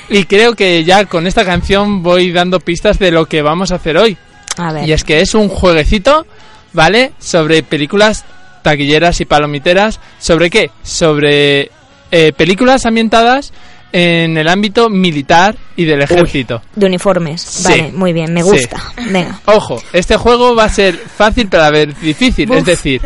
[0.10, 3.75] Y creo que ya con esta canción voy dando pistas de lo que vamos a
[3.75, 4.17] hacer hoy.
[4.58, 4.88] A ver.
[4.88, 6.28] Y es que es un jueguecito,
[6.73, 7.13] ¿vale?
[7.19, 8.23] Sobre películas
[8.62, 9.99] taquilleras y palomiteras.
[10.19, 10.69] ¿Sobre qué?
[10.84, 11.71] Sobre
[12.12, 13.52] eh, películas ambientadas
[13.91, 16.62] en el ámbito militar y del ejército.
[16.75, 17.41] De uniformes.
[17.41, 17.63] Sí.
[17.69, 18.49] Vale, muy bien, me Sí.
[18.49, 18.82] gusta.
[19.10, 19.39] Venga.
[19.45, 23.02] Ojo, este juego va a ser fácil pero a ver difícil, es decir,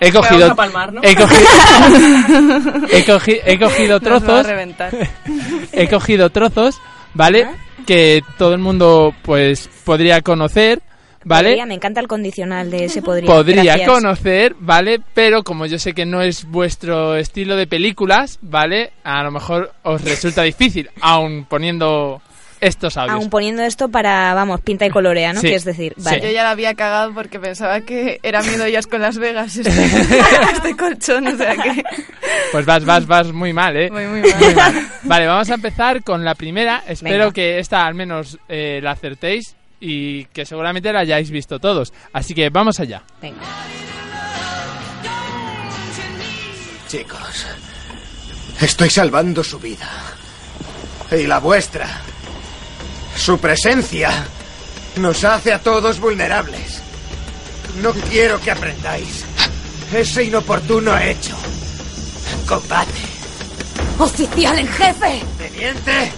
[0.00, 1.00] he cogido Vamos a palmar, ¿no?
[1.02, 1.48] he cogido
[2.92, 4.92] he, cogi- he cogido Nos va a trozos reventar.
[5.72, 6.76] he cogido trozos,
[7.14, 7.46] ¿vale?
[7.86, 10.80] Que todo el mundo pues podría conocer,
[11.24, 11.50] ¿vale?
[11.50, 13.26] Podría, me encanta el condicional de ese podría.
[13.26, 13.88] podría Gracias.
[13.88, 15.00] conocer, ¿vale?
[15.14, 18.92] Pero como yo sé que no es vuestro estilo de películas, ¿vale?
[19.02, 22.20] A lo mejor os resulta difícil, aun poniendo
[22.60, 23.14] estos audios.
[23.14, 25.40] Aún poniendo esto para, vamos, pinta y colorea, ¿no?
[25.40, 26.20] Sí, Quieres decir, vale.
[26.22, 29.56] Yo ya la había cagado porque pensaba que era miedo ellas con Las Vegas.
[29.64, 29.70] Este,
[30.52, 31.82] este colchón, o sea que.
[32.52, 33.90] Pues vas, vas, vas muy mal, ¿eh?
[33.90, 34.88] Muy, muy mal.
[35.02, 36.82] Vale, vamos a empezar con la primera.
[36.86, 37.32] Espero Venga.
[37.32, 41.92] que esta al menos eh, la acertéis y que seguramente la hayáis visto todos.
[42.12, 43.02] Así que vamos allá.
[43.20, 43.42] Venga.
[46.88, 47.46] Chicos,
[48.60, 49.88] estoy salvando su vida.
[51.10, 51.86] Y la vuestra.
[53.14, 54.10] Su presencia
[54.96, 56.82] nos hace a todos vulnerables.
[57.82, 59.24] No quiero que aprendáis
[59.92, 61.36] ese inoportuno hecho.
[62.48, 62.92] Combate.
[63.98, 65.22] ¡Oficial en jefe!
[65.38, 66.12] Teniente,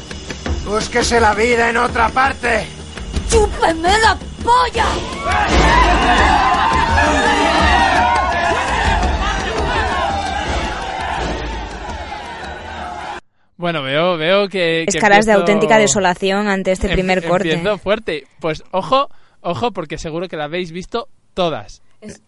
[0.65, 2.67] búsquese la vida en otra parte.
[3.31, 4.87] ¡Chúpeme la polla!
[13.57, 14.85] Bueno, veo, veo que...
[14.87, 17.55] Es que caras de auténtica desolación ante este em- primer corte.
[17.55, 18.27] Empiezo fuerte.
[18.39, 19.09] Pues ojo,
[19.41, 21.83] ojo, porque seguro que la habéis visto todas.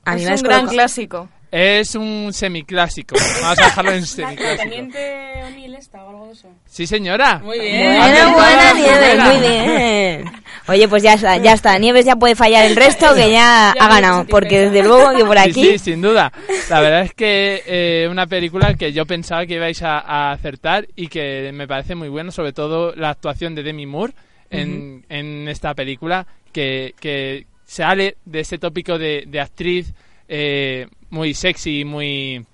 [0.05, 1.29] A mí es me un gran clásico.
[1.51, 3.17] Es un semiclásico.
[3.43, 4.63] Vamos a dejarlo en semiclásico.
[4.63, 6.49] Teniente O'Neill está o algo de eso.
[6.67, 7.39] Sí, señora.
[7.39, 7.97] Muy bien.
[7.99, 9.25] Buena, buena, Nieves, Buena.
[9.25, 10.33] muy bien.
[10.69, 11.79] Oye, pues ya está, ya está.
[11.79, 14.27] Nieves ya puede fallar el resto, que ya ha ganado.
[14.27, 15.65] Porque desde luego que por aquí...
[15.65, 16.31] Sí, sin duda.
[16.69, 20.87] La verdad es que eh, una película que yo pensaba que ibais a, a acertar
[20.97, 24.13] y que me parece muy bueno, sobre todo la actuación de Demi Moore
[24.51, 29.93] en, en esta película, que, que sale de ese tópico de, de actriz
[30.29, 32.45] eh, muy sexy, muy,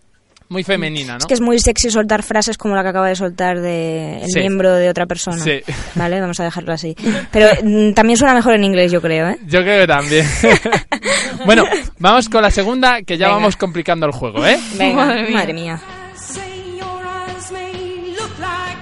[0.48, 1.18] muy femenina, ¿no?
[1.18, 4.30] Es que es muy sexy soltar frases como la que acaba de soltar de el
[4.30, 4.40] Sí.
[4.40, 5.38] miembro de otra persona.
[5.42, 5.60] Sí.
[5.94, 6.94] Vale, vamos a dejarlo así.
[7.32, 9.38] Pero mm, también suena mejor en inglés, yo creo, ¿eh?
[9.46, 10.26] Yo creo que también.
[11.46, 11.64] bueno,
[11.98, 13.36] vamos con la segunda, que ya Venga.
[13.38, 14.58] vamos complicando el juego, ¿eh?
[14.76, 15.74] Venga, Madre madre mía.
[15.74, 15.82] mía.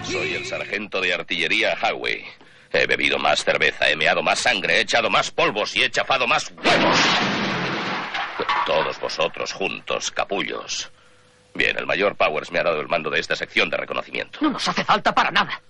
[0.05, 2.24] Soy el sargento de artillería Howie.
[2.72, 6.26] He bebido más cerveza, he meado más sangre, he echado más polvos y he chafado
[6.26, 6.98] más huevos.
[8.66, 10.90] Todos vosotros juntos, capullos.
[11.55, 14.38] Bien, el mayor Powers me ha dado el mando de esta sección de reconocimiento.
[14.40, 15.61] No nos hace falta para nada.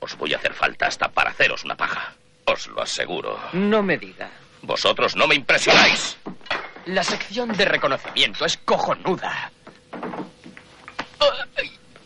[0.00, 2.14] Os voy a hacer falta hasta para haceros una paja.
[2.44, 3.38] Os lo aseguro.
[3.52, 4.30] No me diga.
[4.62, 6.18] Vosotros no me impresionáis.
[6.86, 9.50] La sección de reconocimiento es cojonuda.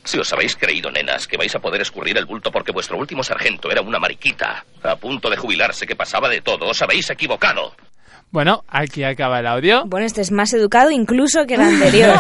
[0.04, 3.24] Si os habéis creído, nenas, que vais a poder escurrir el bulto porque vuestro último
[3.24, 7.74] sargento era una mariquita, a punto de jubilarse, que pasaba de todo, os habéis equivocado.
[8.34, 9.84] Bueno, aquí acaba el audio.
[9.86, 12.18] Bueno, este es más educado incluso que el anterior.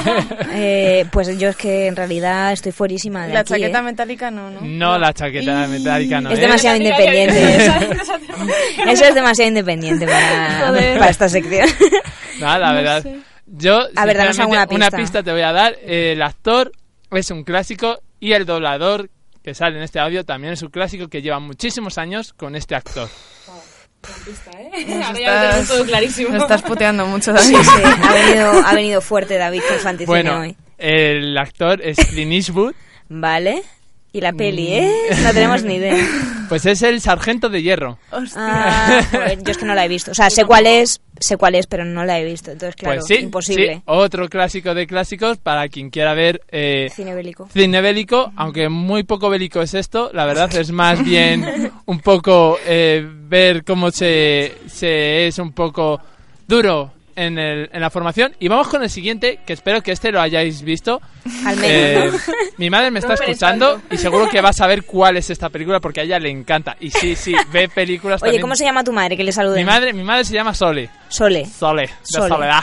[0.52, 3.82] Eh, pues yo es que en realidad estoy fuerísima de La aquí, chaqueta ¿eh?
[3.82, 4.60] metálica no, ¿no?
[4.60, 6.40] No, la chaqueta metálica no Es es.
[6.42, 7.56] demasiado independiente.
[7.56, 7.72] Eso.
[8.86, 11.68] Eso es demasiado independiente para, para esta sección.
[12.38, 13.04] No, la verdad.
[13.46, 14.96] Yo, A ver, danos alguna una pista.
[14.96, 15.74] pista te voy a dar.
[15.84, 16.70] El actor
[17.10, 19.10] es un clásico y el doblador
[19.42, 22.76] que sale en este audio también es un clásico que lleva muchísimos años con este
[22.76, 23.08] actor.
[24.26, 26.28] Nos Ahora ya lo tenemos todo clarísimo.
[26.30, 27.64] Nos estás puteando mucho, Sí, David.
[27.66, 30.56] sí, ha venido, ha venido fuerte David con su anticine Bueno, hoy.
[30.78, 32.74] el actor es Clint Eastwood.
[33.08, 33.62] Vale.
[34.14, 34.90] Y la peli, ¿eh?
[35.24, 35.96] No tenemos ni idea.
[36.48, 37.98] Pues es el sargento de hierro.
[38.36, 40.10] Ah, joder, yo es que no la he visto.
[40.10, 42.50] O sea, sé cuál es, sé cuál es, pero no la he visto.
[42.50, 43.76] Entonces, claro, pues sí, imposible.
[43.76, 47.48] sí, otro clásico de clásicos para quien quiera ver eh, Cine bélico.
[47.50, 52.58] cine bélico, aunque muy poco bélico es esto, la verdad es más bien un poco
[52.66, 55.98] eh, ver cómo se, se es un poco
[56.46, 58.34] duro en, el, en la formación.
[58.38, 61.00] Y vamos con el siguiente, que espero que este lo hayáis visto.
[61.46, 62.10] Al menos, Eh,
[62.58, 65.80] mi madre me está escuchando y seguro que va a saber cuál es esta película
[65.80, 66.76] porque a ella le encanta.
[66.80, 68.42] Y sí, sí, ve películas Oye, también.
[68.42, 69.16] ¿cómo se llama tu madre?
[69.16, 69.56] Que le salude.
[69.58, 70.90] Mi madre, mi madre se llama Sole.
[71.08, 71.46] Sole.
[71.46, 72.28] Sole, de Sole.
[72.28, 72.62] Soledad.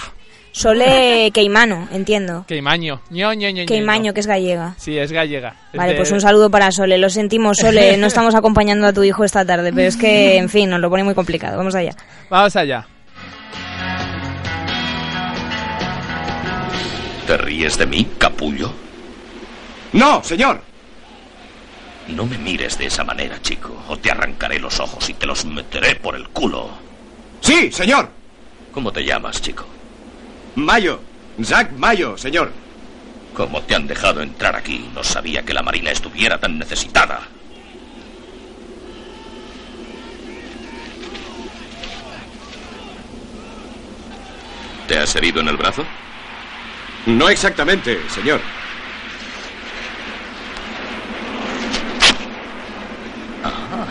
[0.53, 2.43] Sole Queimano, entiendo.
[2.45, 3.01] Queimaño.
[3.09, 4.73] Ño, ño, ño, ño, Queimaño, que es gallega.
[4.77, 5.55] Sí, es gallega.
[5.71, 6.97] Es Vale, de- pues un saludo para Sole.
[6.97, 7.95] Lo sentimos, Sole.
[7.95, 10.89] No estamos acompañando a tu hijo esta tarde, pero es que, en fin, nos lo
[10.89, 11.55] pone muy complicado.
[11.57, 11.95] Vamos allá.
[12.29, 12.85] Vamos allá.
[17.31, 18.73] ¿Te ríes de mí, capullo?
[19.93, 20.61] No, señor.
[22.09, 25.45] No me mires de esa manera, chico, o te arrancaré los ojos y te los
[25.45, 26.69] meteré por el culo.
[27.39, 28.09] Sí, señor.
[28.73, 29.65] ¿Cómo te llamas, chico?
[30.55, 30.99] Mayo.
[31.41, 32.51] Zack Mayo, señor.
[33.33, 34.89] ¿Cómo te han dejado entrar aquí?
[34.93, 37.21] No sabía que la Marina estuviera tan necesitada.
[44.89, 45.85] ¿Te has herido en el brazo?
[47.05, 48.39] No exactamente, señor.
[53.43, 53.85] Ah,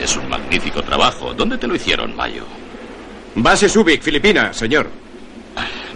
[0.00, 1.34] es un magnífico trabajo.
[1.34, 2.44] ¿Dónde te lo hicieron, Mayo?
[3.34, 4.88] Base Subic, Filipinas, señor.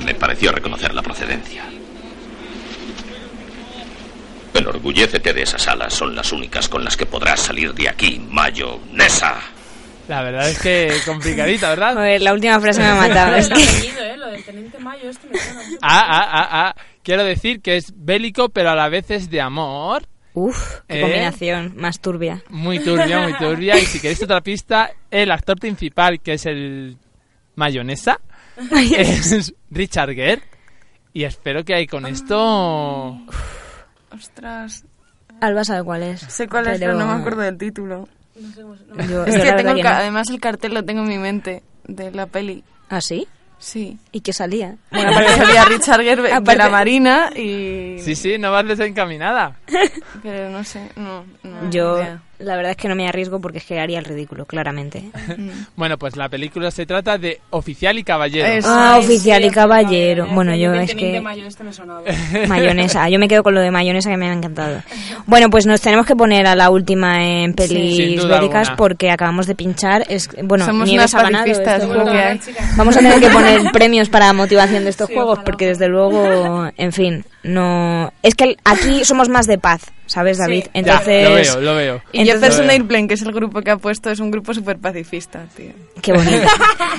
[0.04, 1.64] Me pareció reconocer la procedencia.
[4.54, 5.94] Enorgullécete de esas alas.
[5.94, 9.40] Son las únicas con las que podrás salir de aquí, Mayo Nessa.
[10.08, 11.98] La verdad es que complicadita, ¿verdad?
[11.98, 13.36] A ver, la última frase me ha matado.
[13.36, 13.62] es que...
[13.62, 14.16] ¿eh?
[14.16, 15.78] Lo del Teniente Mayo, esto me suena mucho.
[15.82, 16.76] Ah, ah, ah, ah.
[17.02, 20.06] Quiero decir que es bélico, pero a la vez es de amor.
[20.34, 21.02] Uf, qué ¿Eh?
[21.02, 22.42] combinación más turbia.
[22.48, 23.78] Muy turbia, muy turbia.
[23.78, 26.96] Y si queréis otra pista, el actor principal, que es el
[27.54, 28.20] mayonesa,
[28.70, 30.42] es Richard Gere.
[31.12, 33.18] Y espero que ahí con esto...
[34.10, 34.84] Ostras.
[35.40, 36.20] Alba sabe cuál es.
[36.20, 38.08] Sé cuál es, pero no me acuerdo del título.
[38.34, 39.88] Yo- es yo que tengo el no.
[39.88, 42.64] además el cartel lo tengo en mi mente de la peli.
[42.88, 43.26] ¿Ah, sí?
[43.58, 43.96] Sí.
[44.10, 44.76] ¿Y qué salía?
[44.90, 47.96] Bueno, aparte salía Richard Gere de- de Aparte- la Marina y...
[48.00, 49.56] Sí, sí, no vas desencaminada.
[50.22, 51.24] Pero no sé, no.
[51.44, 52.22] no Yo, idea.
[52.42, 55.04] La verdad es que no me arriesgo porque es que haría el ridículo, claramente.
[55.76, 58.46] Bueno, pues la película se trata de Oficial y Caballero.
[58.46, 58.68] Eso.
[58.70, 60.26] Ah, oficial sí, y caballero.
[60.32, 61.20] Bueno, yo es que...
[61.20, 62.02] Mayo, me sonaba.
[62.48, 63.08] Mayonesa.
[63.08, 64.82] Yo me quedo con lo de mayonesa que me ha encantado.
[65.26, 68.76] Bueno, pues nos tenemos que poner a la última en pelis bélicas alguna.
[68.76, 70.04] porque acabamos de pinchar.
[70.08, 72.40] Es, bueno, Somos Nieves unas ha ganado.
[72.76, 75.88] Vamos a tener que poner premios para motivación de estos Sí, juegos ojalá, porque desde
[75.88, 78.12] luego, en fin, no...
[78.22, 80.64] Es que aquí somos más de paz, ¿sabes, David?
[80.64, 80.70] Sí.
[80.74, 81.22] Entonces...
[81.22, 82.02] Ya, lo veo, lo veo.
[82.12, 84.78] Y Entonces- Jefferson Airplane, que es el grupo que ha puesto, es un grupo súper
[84.78, 85.70] pacifista, tío.
[86.00, 86.42] Qué bonito.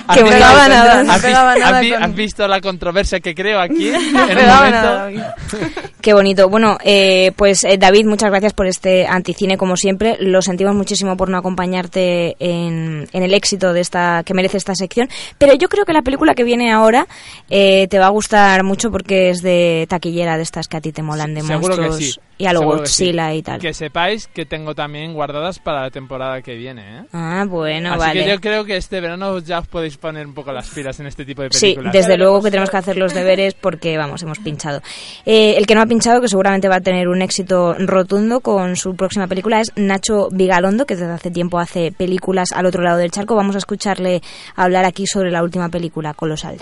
[0.07, 0.29] ¿Has Qué visto- bonito.
[0.31, 3.59] pegaba nada, no ¿Has, pegaba nada has vi- con- has visto la controversia que creo
[3.59, 3.89] aquí?
[3.89, 5.21] en No un pegaba momento?
[5.21, 5.35] nada.
[6.01, 6.49] Qué bonito.
[6.49, 10.17] Bueno, eh, pues eh, David, muchas gracias por este anticine como siempre.
[10.19, 14.75] Lo sentimos muchísimo por no acompañarte en, en el éxito de esta que merece esta
[14.75, 15.07] sección.
[15.37, 17.07] Pero yo creo que la película que viene ahora
[17.49, 20.91] eh, te va a gustar mucho porque es de taquillera de estas que a ti
[20.91, 22.19] te molan de Seguro que monstruos sí.
[22.37, 22.65] Y a lo sí.
[22.65, 23.59] Godzilla y tal.
[23.59, 27.03] Que sepáis que tengo también guardadas para la temporada que viene, ¿eh?
[27.13, 28.23] Ah, bueno, Así vale.
[28.23, 31.07] que yo creo que este verano ya os podéis poner un poco las pilas en
[31.07, 31.93] este tipo de Sí, películas.
[31.93, 34.81] desde luego que tenemos que hacer los deberes porque, vamos, hemos pinchado.
[35.25, 38.75] Eh, el que no ha pinchado, que seguramente va a tener un éxito rotundo con
[38.75, 42.97] su próxima película, es Nacho Vigalondo, que desde hace tiempo hace películas al otro lado
[42.97, 43.35] del charco.
[43.35, 44.21] Vamos a escucharle
[44.55, 46.57] hablar aquí sobre la última película, Colosal.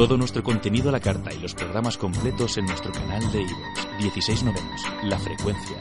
[0.00, 3.98] Todo nuestro contenido a la carta y los programas completos en nuestro canal de iVoox.
[4.00, 5.76] 16 novenos, la frecuencia.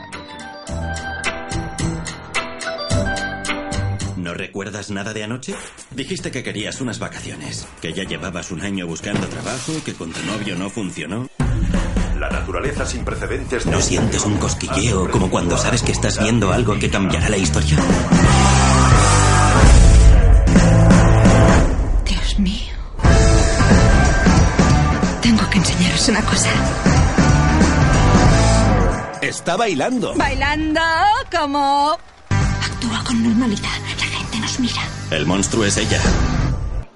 [4.17, 5.55] ¿No recuerdas nada de anoche?
[5.91, 10.21] Dijiste que querías unas vacaciones, que ya llevabas un año buscando trabajo, que con tu
[10.25, 11.29] novio no funcionó.
[12.19, 16.77] La naturaleza sin precedentes ¿No sientes un cosquilleo como cuando sabes que estás viendo algo
[16.77, 17.77] que cambiará la historia?
[22.05, 22.78] Dios mío.
[26.09, 26.49] Una cosa.
[29.21, 30.15] Está bailando.
[30.15, 30.81] Bailando
[31.31, 31.97] como...
[32.29, 33.69] Actúa con normalidad.
[33.99, 34.81] La gente nos mira.
[35.11, 36.01] El monstruo es ella.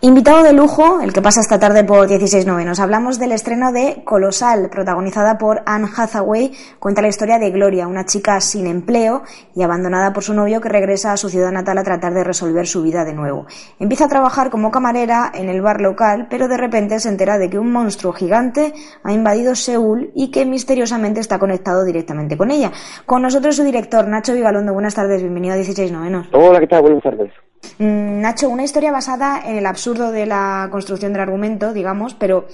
[0.05, 2.81] Invitado de lujo, el que pasa esta tarde por 16 novenos.
[2.81, 6.51] Hablamos del estreno de Colosal, protagonizada por Anne Hathaway.
[6.77, 9.23] Cuenta la historia de Gloria, una chica sin empleo
[9.55, 12.67] y abandonada por su novio que regresa a su ciudad natal a tratar de resolver
[12.67, 13.45] su vida de nuevo.
[13.79, 17.49] Empieza a trabajar como camarera en el bar local, pero de repente se entera de
[17.49, 18.73] que un monstruo gigante
[19.05, 22.73] ha invadido Seúl y que misteriosamente está conectado directamente con ella.
[23.05, 24.73] Con nosotros su director, Nacho Vigalondo.
[24.73, 26.27] Buenas tardes, bienvenido a 16 novenos.
[26.33, 26.81] Hola, ¿qué tal?
[26.81, 27.31] Buenas tardes.
[27.79, 32.45] Mm, Nacho, una historia basada en el absurdo de la construcción del argumento, digamos, pero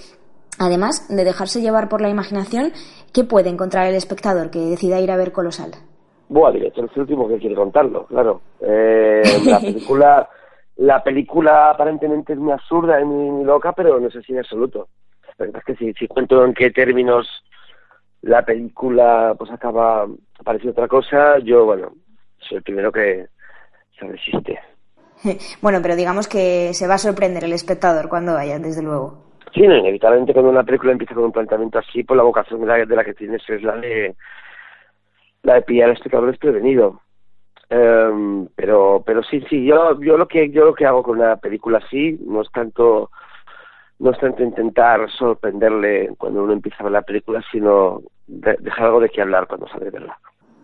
[0.60, 2.72] además de dejarse llevar por la imaginación,
[3.14, 5.72] ¿qué puede encontrar el espectador que decida ir a ver Colosal?
[6.30, 8.42] Buah, director, es el último que quiere contarlo, claro.
[8.62, 10.30] Eh, la película,
[10.78, 14.40] la película aparentemente es muy absurda y muy, muy loca, pero no sé si en
[14.40, 14.88] absoluto.
[15.38, 17.28] La verdad es que si, si cuento en qué términos
[18.22, 20.06] la película pues acaba
[20.44, 21.94] pareciendo otra cosa, yo, bueno,
[22.40, 23.28] soy el primero que
[23.98, 24.60] se resiste.
[25.62, 29.26] Bueno, pero digamos que se va a sorprender el espectador cuando vaya, desde luego.
[29.54, 33.04] Sí, inevitablemente cuando una película empieza con un planteamiento así, pues la vocación de la,
[33.04, 34.16] que tienes es la de
[35.44, 37.02] la de pillar al espectador desprevenido.
[37.70, 41.36] Em, pero pero sí sí yo yo lo que yo lo que hago con una
[41.38, 43.12] película así no es tanto
[44.00, 48.86] no es tanto intentar sorprenderle cuando uno empieza a ver la película sino de- dejar
[48.88, 50.18] algo de qué hablar cuando sale de verla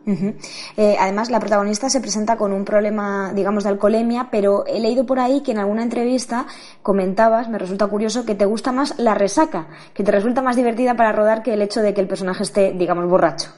[0.06, 5.06] Eh, además, la protagonista se presenta con un problema, digamos, de alcoholemia, pero he leído
[5.06, 6.46] por ahí que en alguna entrevista
[6.84, 10.96] comentabas, me resulta curioso, que te gusta más la resaca, que te resulta más divertida
[10.96, 13.50] para rodar que el hecho de que el personaje esté, digamos, borracho.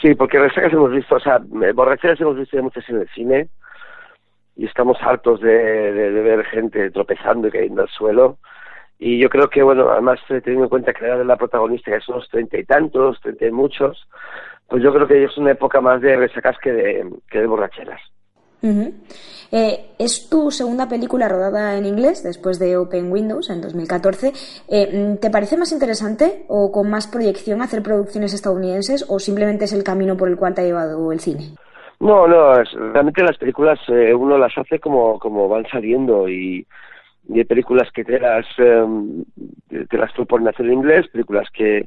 [0.00, 1.38] Sí, porque resacas hemos visto, o sea,
[1.74, 3.48] borracheras hemos visto muchas en el cine
[4.56, 8.38] y estamos hartos de, de ver gente tropezando y cayendo al suelo.
[8.98, 11.90] Y yo creo que, bueno, además teniendo en cuenta que la edad de la protagonista
[11.90, 14.06] ya son los treinta y tantos, treinta y muchos,
[14.70, 18.00] pues yo creo que es una época más de resacas que de, que de borracheras.
[19.52, 24.32] Eh, es tu segunda película rodada en inglés después de Open Windows en 2014.
[24.68, 29.72] Eh, ¿Te parece más interesante o con más proyección hacer producciones estadounidenses o simplemente es
[29.72, 31.56] el camino por el cual te ha llevado el cine?
[31.98, 32.54] No, no,
[32.92, 36.66] realmente las películas eh, uno las hace como, como van saliendo y,
[37.32, 39.24] hay películas que te las, em,
[39.68, 41.86] te las proponen hacer en inglés, películas que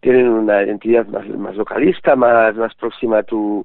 [0.00, 3.64] tienen una identidad más, más localista, más, más próxima a tu,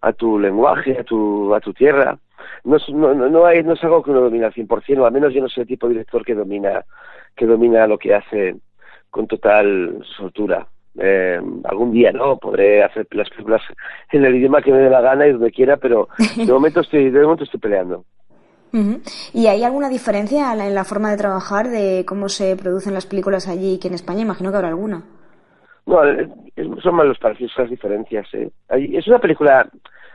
[0.00, 2.18] a tu lenguaje, a tu, a tu tierra.
[2.64, 5.12] No es, no, no, hay, no es algo que uno domina al 100%, o al
[5.12, 6.84] menos yo no soy el tipo de director que domina,
[7.36, 8.56] que domina lo que hace
[9.10, 10.66] con total soltura.
[11.00, 13.62] Eh, algún día no podré hacer las películas
[14.10, 17.10] en el idioma que me dé la gana y donde quiera pero de momento estoy
[17.10, 18.04] de momento estoy peleando
[19.32, 23.48] ¿Y hay alguna diferencia en la forma de trabajar de cómo se producen las películas
[23.48, 24.20] allí que en España?
[24.20, 25.04] Imagino que habrá alguna.
[25.88, 26.28] No, eh,
[26.82, 28.26] son más los parecidos las diferencias.
[28.34, 28.50] ¿eh?
[28.68, 29.66] Es una película,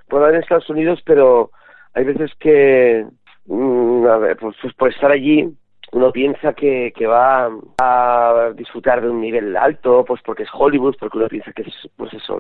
[0.08, 1.50] por haber en Estados Unidos, pero
[1.96, 3.08] hay veces que,
[3.48, 5.52] mm, ver, pues, por estar allí,
[5.92, 7.50] uno piensa que, que va
[7.82, 11.90] a disfrutar de un nivel alto, pues porque es Hollywood, porque uno piensa que es,
[11.98, 12.40] pues eso,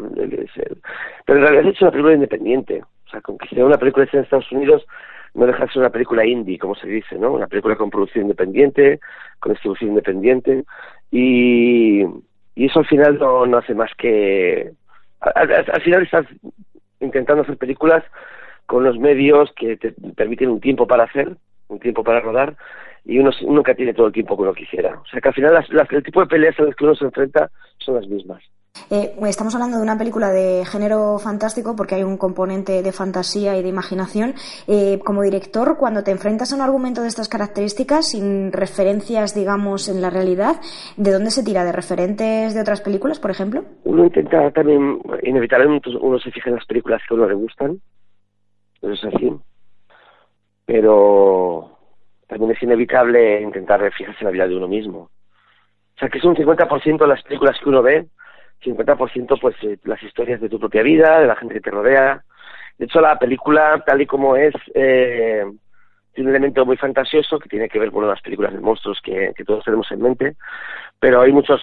[1.25, 2.83] pero en realidad es una película independiente.
[3.07, 4.85] O sea, con que sea una película en Estados Unidos,
[5.33, 7.31] no deja de ser una película indie, como se dice, ¿no?
[7.31, 8.99] Una película con producción independiente,
[9.39, 10.65] con distribución independiente,
[11.11, 12.05] y,
[12.55, 14.71] y eso al final no, no hace más que...
[15.19, 16.25] Al, final estás
[16.99, 18.03] intentando hacer películas
[18.65, 21.37] con los medios que te permiten un tiempo para hacer,
[21.69, 22.55] un tiempo para rodar,
[23.05, 24.99] y uno nunca tiene todo el tiempo que uno quisiera.
[24.99, 27.05] O sea que al final las, el tipo de peleas a las que uno se
[27.05, 28.43] enfrenta son las mismas.
[28.89, 33.57] Eh, estamos hablando de una película de género fantástico porque hay un componente de fantasía
[33.57, 34.33] y de imaginación.
[34.67, 39.89] Eh, como director, cuando te enfrentas a un argumento de estas características, sin referencias, digamos,
[39.89, 40.57] en la realidad,
[40.97, 41.63] ¿de dónde se tira?
[41.63, 43.63] ¿De referentes de otras películas, por ejemplo?
[43.83, 47.79] Uno intenta también, inevitablemente, uno se fija en las películas que a uno le gustan.
[48.81, 49.33] Eso es así.
[50.65, 51.77] Pero
[52.27, 54.99] también es inevitable intentar fijarse en la vida de uno mismo.
[55.95, 58.07] O sea, que es un 50% de las películas que uno ve
[58.63, 62.23] 50% pues eh, las historias de tu propia vida, de la gente que te rodea.
[62.77, 65.45] De hecho, la película, tal y como es, eh,
[66.13, 69.33] tiene un elemento muy fantasioso que tiene que ver con las películas de monstruos que,
[69.45, 70.35] todos tenemos en mente,
[70.99, 71.61] pero hay muchos,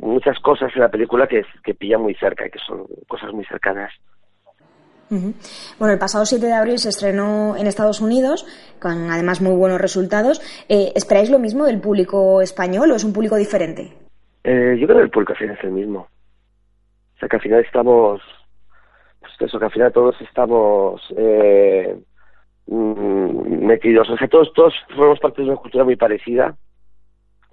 [0.00, 3.44] muchas cosas en la película que, que pillan muy cerca y que son cosas muy
[3.44, 3.92] cercanas.
[5.78, 8.46] Bueno, el pasado 7 de abril se estrenó en Estados Unidos,
[8.80, 10.40] con además muy buenos resultados.
[10.68, 13.92] Eh, ¿Esperáis lo mismo del público español o es un público diferente?
[14.42, 16.08] Eh, yo creo que el público es el mismo.
[17.28, 18.20] Que al final estamos,
[19.20, 21.96] pues eso, que al final todos estamos eh,
[22.66, 26.54] mm, metidos, o sea, todos, todos formamos parte de una cultura muy parecida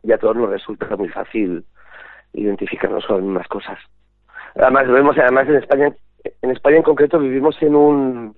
[0.04, 1.64] y a todos nos resulta muy fácil
[2.34, 3.80] identificarnos con las mismas cosas.
[4.56, 5.96] Además, vemos, además en España,
[6.42, 8.36] en España en concreto vivimos en un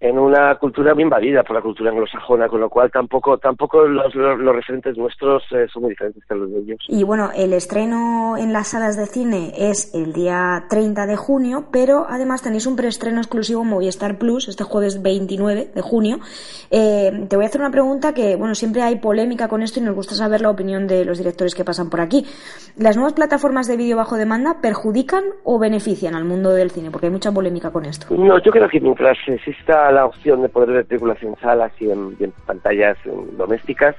[0.00, 4.14] en una cultura muy invadida por la cultura anglosajona, con lo cual tampoco tampoco los,
[4.14, 6.78] los, referentes nuestros eh, son muy diferentes que los de ellos.
[6.88, 11.66] Y bueno, el estreno en las salas de cine es el día 30 de junio,
[11.70, 16.18] pero además tenéis un preestreno exclusivo en Movistar Plus este jueves 29 de junio.
[16.70, 19.82] Eh, te voy a hacer una pregunta que, bueno, siempre hay polémica con esto y
[19.82, 22.24] nos gusta saber la opinión de los directores que pasan por aquí.
[22.78, 26.90] ¿Las nuevas plataformas de vídeo bajo demanda perjudican o benefician al mundo del cine?
[26.90, 28.06] Porque hay mucha polémica con esto.
[28.14, 31.90] No, yo creo que mientras exista la opción de poder ver películas en salas y
[31.90, 32.16] en,
[32.46, 32.98] pantallas
[33.36, 33.96] domésticas.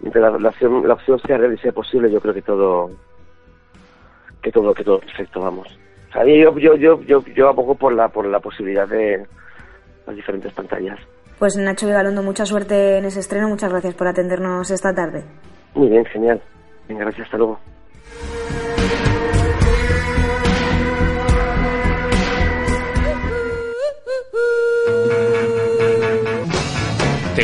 [0.00, 2.90] Mientras la, opción, la opción sea real y sea posible, yo creo que todo
[4.42, 5.68] que todo que todo perfecto, vamos.
[6.14, 9.26] yo, yo, yo, yo, yo abogo por la por la posibilidad de
[10.06, 10.98] las diferentes pantallas.
[11.38, 13.48] Pues Nacho Vigalondo, mucha suerte en ese estreno.
[13.48, 15.24] Muchas gracias por atendernos esta tarde.
[15.74, 16.40] Muy bien, genial.
[16.88, 17.58] Venga, gracias, hasta luego.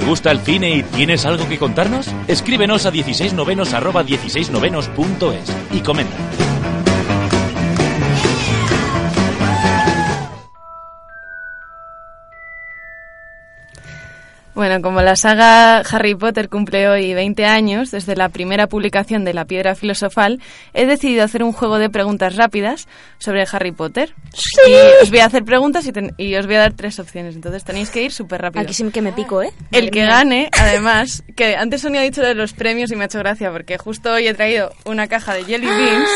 [0.01, 2.09] ¿Te gusta el cine y tienes algo que contarnos?
[2.27, 6.17] Escríbenos a 16novenos arroba 16novenos.es y comenta.
[14.61, 19.33] Bueno, como la saga Harry Potter cumple hoy 20 años desde la primera publicación de
[19.33, 20.39] La Piedra Filosofal,
[20.75, 22.87] he decidido hacer un juego de preguntas rápidas
[23.17, 24.15] sobre Harry Potter.
[24.35, 24.71] Sí.
[24.71, 27.37] Y os voy a hacer preguntas y, ten- y os voy a dar tres opciones,
[27.37, 28.61] entonces tenéis que ir súper rápido.
[28.63, 29.51] Aquí sí que me pico, ¿eh?
[29.73, 33.07] El que gane, además, que antes Sonia ha dicho de los premios y me ha
[33.07, 36.11] hecho gracia porque justo hoy he traído una caja de Jelly Beans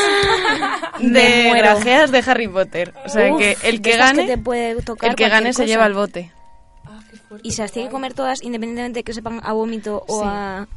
[0.99, 2.93] de grajeas de Harry Potter.
[3.07, 5.87] O sea Uf, que el que gane, te puede tocar el que gane se lleva
[5.87, 6.31] el bote.
[7.43, 10.27] Y se las tiene que comer todas independientemente de que sepan a vómito o Sí.
[10.27, 10.67] a...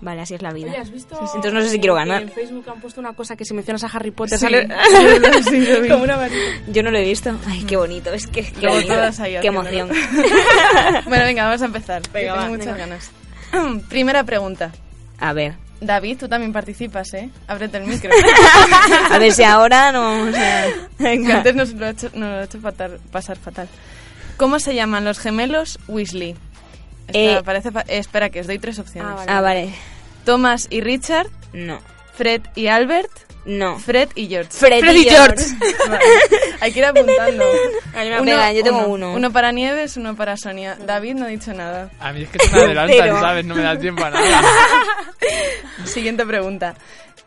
[0.00, 0.68] Vale, así es la vida.
[0.70, 2.22] Oye, ¿has visto Entonces no sé si quiero ganar.
[2.22, 4.44] En Facebook han puesto una cosa que si mencionas a Harry Potter Sí.
[4.44, 4.68] sale
[5.42, 6.38] Sí, como una varita.
[6.68, 7.34] Yo no lo he visto.
[7.48, 8.12] Ay, qué bonito.
[8.12, 8.94] Es que qué, bonito.
[9.40, 9.88] qué emoción.
[11.06, 12.02] bueno, venga, vamos a empezar.
[12.12, 12.86] Venga, va, tengo muchas venga.
[12.86, 13.10] ganas.
[13.88, 14.70] Primera pregunta.
[15.18, 15.54] A ver.
[15.80, 17.30] David, tú también participas, ¿eh?
[17.46, 18.10] Ábrete el micro.
[19.10, 20.30] A ver si ahora no...
[20.32, 21.36] sea, Que venga.
[21.38, 23.68] antes nos lo ha hecho, nos lo ha hecho fatal- pasar fatal.
[24.38, 26.34] ¿Cómo se llaman los gemelos Weasley?
[27.08, 29.12] Esta Eh, parece fa- espera, que os doy tres opciones.
[29.26, 29.74] Ah, vale.
[30.24, 31.26] Thomas y Richard.
[31.52, 31.80] No.
[32.14, 33.10] Fred y Albert.
[33.44, 33.78] No.
[33.78, 34.50] Fred y George.
[34.50, 35.42] Fred y George.
[35.88, 36.04] Vale.
[36.60, 37.44] Hay que ir apuntando.
[37.94, 39.14] Venga, yo tengo uno.
[39.14, 40.76] Uno para Nieves, uno para Sonia.
[40.84, 41.88] David no ha dicho nada.
[41.98, 43.44] A mí es que se me adelantan, ¿sabes?
[43.46, 44.42] No me da tiempo a nada.
[45.86, 46.74] Siguiente pregunta.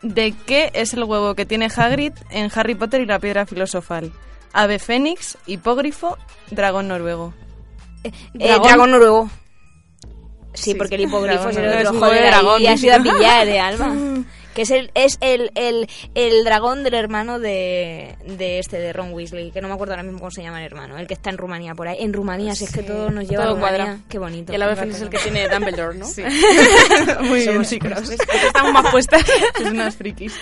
[0.02, 4.12] ¿De qué es el huevo que tiene Hagrid en Harry Potter y la piedra filosofal?
[4.52, 6.18] Ave fénix, hipógrifo,
[6.50, 7.32] dragón noruego.
[8.04, 9.30] Eh, dragón noruego.
[10.54, 12.00] Sí, porque el hipogrifo dragón es el otro.
[12.00, 13.94] Joder, de dragón, ahí ha sido a pillar, eh, Alba.
[14.54, 19.12] Que es el, es el, el, el dragón del hermano de, de este, de Ron
[19.12, 21.30] Weasley, que no me acuerdo ahora mismo cómo se llama el hermano, el que está
[21.30, 21.96] en Rumanía por ahí.
[22.00, 23.78] En Rumanía, si es que todo nos lleva Todo a Rumanía.
[23.86, 23.98] cuadra.
[24.08, 24.52] Qué bonito.
[24.52, 26.06] Y ave fénix es el que tiene Dumbledore, ¿no?
[26.12, 26.22] Sí.
[27.22, 27.72] Muy bien, Somos.
[27.72, 29.24] Estamos más puestas.
[29.60, 30.34] Es unas frikis.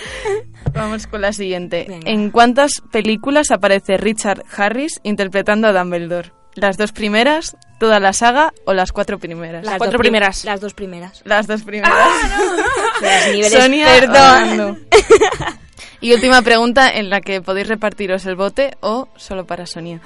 [0.72, 1.86] Vamos con la siguiente.
[2.04, 6.32] ¿En cuántas películas aparece Richard Harris interpretando a Dumbledore?
[6.54, 9.64] ¿Las dos primeras, toda la saga o las cuatro primeras?
[9.64, 10.12] Las dos prim-
[10.44, 11.22] Las dos primeras.
[11.24, 11.92] Las dos primeras.
[13.00, 14.86] Los niveles- Sonia, Perdón.
[16.02, 20.00] Y última pregunta en la que podéis repartiros el bote o solo para Sonia.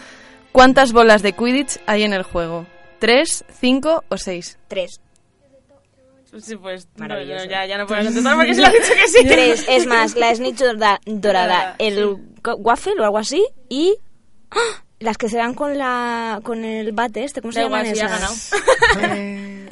[0.51, 2.67] ¿Cuántas bolas de Quidditch hay en el juego?
[2.99, 4.59] ¿Tres, cinco o seis?
[4.67, 5.01] Tres.
[6.41, 7.45] Sí, pues Maravilloso.
[7.45, 9.25] no, ya, ya no puedo contestar porque se lo has dicho que sí.
[9.25, 13.95] Tres, es más, la snitch dorada, dorada el waffle o algo así y
[14.51, 14.83] ¡ah!
[15.05, 17.95] Las que se dan con la con el bate este, ¿cómo se Da llaman igual,
[17.95, 18.53] si ya esas?
[18.53, 19.05] has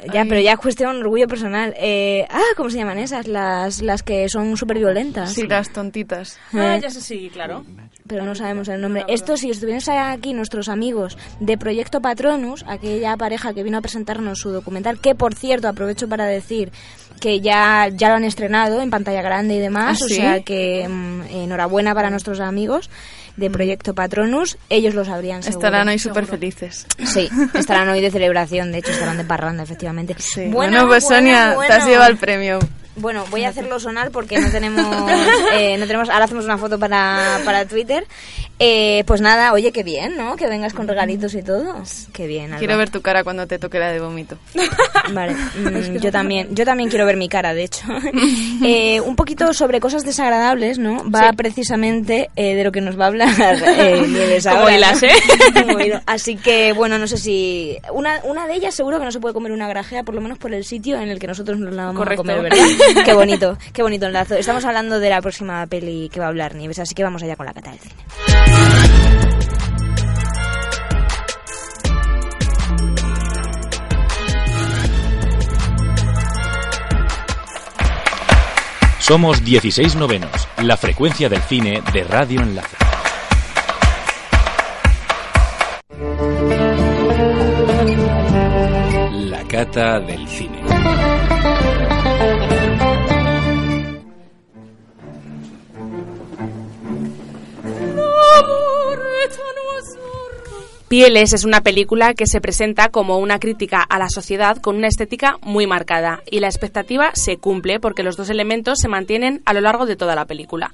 [0.13, 1.73] ya, pero ya es cuestión orgullo personal.
[1.77, 3.27] Eh, ah, ¿cómo se llaman esas?
[3.27, 5.33] Las las que son súper violentas.
[5.33, 6.37] Sí, las tontitas.
[6.53, 7.65] Ah, ya sé, sí, claro.
[8.07, 9.05] pero no sabemos el nombre.
[9.07, 14.39] Esto, si estuviesen aquí nuestros amigos de Proyecto Patronus, aquella pareja que vino a presentarnos
[14.39, 16.71] su documental, que por cierto aprovecho para decir
[17.19, 20.15] que ya, ya lo han estrenado en pantalla grande y demás, ¿Ah, o sí?
[20.15, 22.89] sea que mm, enhorabuena para nuestros amigos
[23.35, 25.59] de Proyecto Patronus, ellos lo sabrían seguro.
[25.59, 26.85] Estarán hoy súper felices.
[27.03, 30.15] Sí, estarán hoy de celebración, de hecho estarán de parranda, efectivamente.
[30.49, 32.59] Bueno, pues Sonia, te has llevado el premio.
[32.95, 34.85] Bueno, voy a hacerlo sonar porque no tenemos,
[35.53, 38.05] eh, no tenemos, ahora hacemos una foto para, para Twitter.
[38.59, 40.35] Eh, pues nada, oye, qué bien, ¿no?
[40.35, 41.81] Que vengas con regalitos y todo.
[42.13, 42.45] Qué bien.
[42.45, 42.59] Alba.
[42.59, 44.37] Quiero ver tu cara cuando te toque la de vómito.
[45.13, 47.83] Vale, mm, yo también, yo también quiero ver mi cara, de hecho.
[48.65, 51.03] Eh, un poquito sobre cosas desagradables, ¿no?
[51.09, 53.29] Va precisamente eh, de lo que nos va a hablar
[53.77, 55.09] eh, Nieves Como ahora, hilas, ¿no?
[55.09, 55.13] ¿eh?
[55.53, 56.01] Como hilo.
[56.05, 57.77] Así que, bueno, no sé si...
[57.91, 60.37] Una, una de ellas seguro que no se puede comer una grajea, por lo menos
[60.37, 62.21] por el sitio en el que nosotros nos la vamos Correcto.
[62.21, 62.65] a comer, ¿verdad?
[63.05, 64.35] Qué bonito, qué bonito enlazo.
[64.35, 67.35] Estamos hablando de la próxima peli que va a hablar Nieves, así que vamos allá
[67.35, 67.95] con la cata del cine.
[79.03, 82.77] Somos 16 novenos, la frecuencia del cine de Radio Enlace.
[89.11, 90.62] La cata del cine.
[100.93, 104.87] Pieles es una película que se presenta como una crítica a la sociedad con una
[104.87, 109.53] estética muy marcada y la expectativa se cumple porque los dos elementos se mantienen a
[109.53, 110.71] lo largo de toda la película.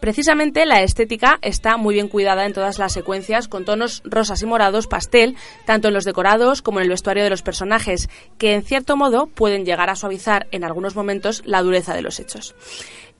[0.00, 4.46] Precisamente la estética está muy bien cuidada en todas las secuencias con tonos rosas y
[4.46, 5.36] morados pastel,
[5.66, 8.08] tanto en los decorados como en el vestuario de los personajes,
[8.38, 12.18] que en cierto modo pueden llegar a suavizar en algunos momentos la dureza de los
[12.18, 12.54] hechos.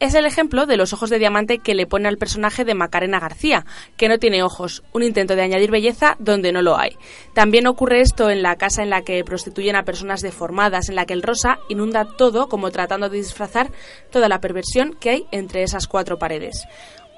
[0.00, 3.20] Es el ejemplo de los ojos de diamante que le pone al personaje de Macarena
[3.20, 3.66] García,
[3.98, 6.96] que no tiene ojos, un intento de añadir belleza donde no lo hay.
[7.34, 11.04] También ocurre esto en la casa en la que prostituyen a personas deformadas, en la
[11.04, 13.70] que el rosa inunda todo como tratando de disfrazar
[14.10, 16.66] toda la perversión que hay entre esas cuatro paredes.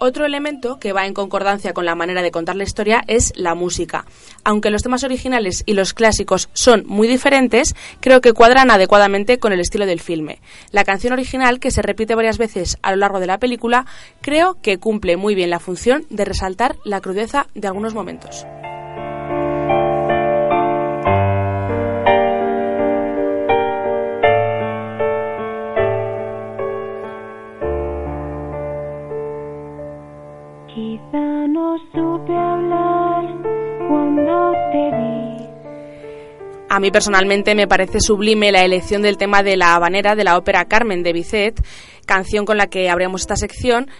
[0.05, 3.55] Otro elemento que va en concordancia con la manera de contar la historia es la
[3.55, 4.05] música.
[4.43, 9.53] Aunque los temas originales y los clásicos son muy diferentes, creo que cuadran adecuadamente con
[9.53, 10.41] el estilo del filme.
[10.73, 13.87] La canción original, que se repite varias veces a lo largo de la película,
[14.21, 18.45] creo que cumple muy bien la función de resaltar la crudeza de algunos momentos.
[36.75, 40.39] A mí personalmente me parece sublime la elección del tema de la habanera de la
[40.39, 41.63] ópera Carmen de Bizet,
[42.07, 43.91] canción con la que abrimos esta sección,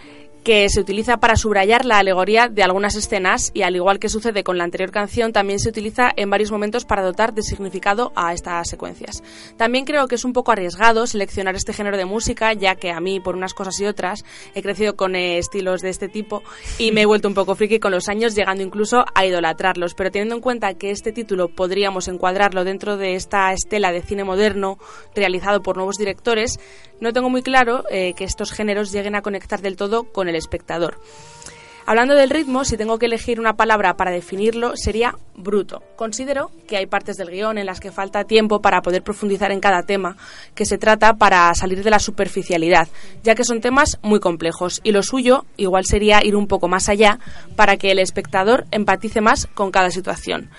[0.43, 4.43] que se utiliza para subrayar la alegoría de algunas escenas y al igual que sucede
[4.43, 8.33] con la anterior canción, también se utiliza en varios momentos para dotar de significado a
[8.33, 9.23] estas secuencias.
[9.57, 12.99] También creo que es un poco arriesgado seleccionar este género de música, ya que a
[12.99, 16.43] mí, por unas cosas y otras, he crecido con eh, estilos de este tipo
[16.77, 19.93] y me he vuelto un poco friki con los años, llegando incluso a idolatrarlos.
[19.93, 24.23] Pero teniendo en cuenta que este título podríamos encuadrarlo dentro de esta estela de cine
[24.23, 24.77] moderno
[25.15, 26.59] realizado por nuevos directores,
[27.03, 30.35] no tengo muy claro eh, que estos géneros lleguen a conectar del todo con el
[30.35, 30.99] espectador.
[31.85, 35.83] Hablando del ritmo, si tengo que elegir una palabra para definirlo, sería bruto.
[35.97, 39.59] Considero que hay partes del guion en las que falta tiempo para poder profundizar en
[39.59, 40.15] cada tema
[40.55, 42.87] que se trata para salir de la superficialidad,
[43.21, 46.87] ya que son temas muy complejos y lo suyo igual sería ir un poco más
[46.87, 47.19] allá
[47.57, 50.51] para que el espectador empatice más con cada situación.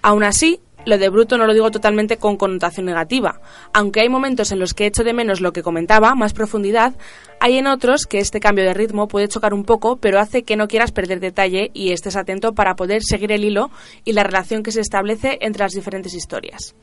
[0.00, 3.40] Aún así, lo de bruto no lo digo totalmente con connotación negativa.
[3.72, 6.94] Aunque hay momentos en los que echo de menos lo que comentaba, más profundidad,
[7.40, 10.56] hay en otros que este cambio de ritmo puede chocar un poco, pero hace que
[10.56, 13.70] no quieras perder detalle y estés atento para poder seguir el hilo
[14.04, 16.74] y la relación que se establece entre las diferentes historias.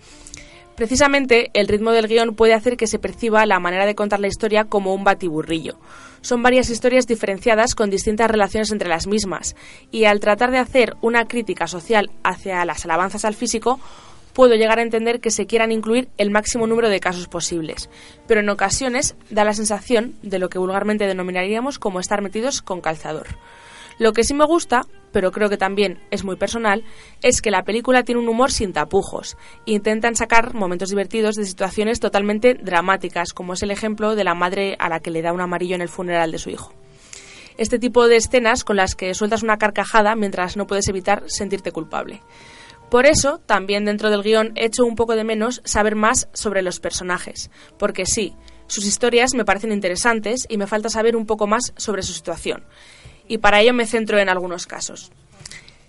[0.78, 4.28] Precisamente, el ritmo del guion puede hacer que se perciba la manera de contar la
[4.28, 5.80] historia como un batiburrillo.
[6.22, 9.56] Son varias historias diferenciadas con distintas relaciones entre las mismas,
[9.90, 13.80] y al tratar de hacer una crítica social hacia las alabanzas al físico,
[14.34, 17.90] puedo llegar a entender que se quieran incluir el máximo número de casos posibles,
[18.28, 22.82] pero en ocasiones da la sensación de lo que vulgarmente denominaríamos como estar metidos con
[22.82, 23.26] calzador.
[24.00, 26.84] Lo que sí me gusta, pero creo que también es muy personal,
[27.24, 29.38] es que la película tiene un humor sin tapujos.
[29.66, 34.76] Intentan sacar momentos divertidos de situaciones totalmente dramáticas, como es el ejemplo de la madre
[34.80, 36.74] a la que le da un amarillo en el funeral de su hijo.
[37.58, 41.72] Este tipo de escenas con las que sueltas una carcajada mientras no puedes evitar sentirte
[41.72, 42.22] culpable.
[42.92, 46.80] Por eso, también dentro del guion, echo un poco de menos saber más sobre los
[46.80, 48.36] personajes, porque sí,
[48.68, 52.64] sus historias me parecen interesantes y me falta saber un poco más sobre su situación
[53.28, 55.12] y para ello me centro en algunos casos.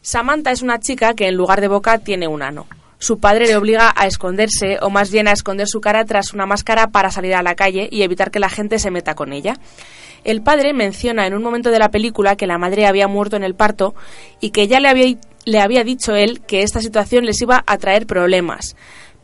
[0.03, 2.67] Samantha es una chica que en lugar de boca tiene un ano.
[2.99, 6.47] Su padre le obliga a esconderse, o más bien a esconder su cara tras una
[6.47, 9.57] máscara para salir a la calle y evitar que la gente se meta con ella.
[10.25, 13.45] El padre menciona en un momento de la película que la madre había muerto en
[13.45, 13.95] el parto
[14.41, 17.79] y que ya le había, le había dicho él que esta situación les iba a
[17.79, 18.75] traer problemas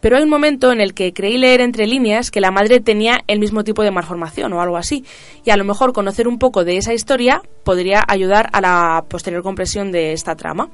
[0.04, 3.24] pero hay un momento en el que creí leer entre líneas que la madre tenía
[3.26, 5.02] el mismo tipo de malformación o algo así,
[5.46, 9.42] y a lo mejor conocer un poco de esa historia podría ayudar a la posterior
[9.42, 10.68] comprensión de esta trama.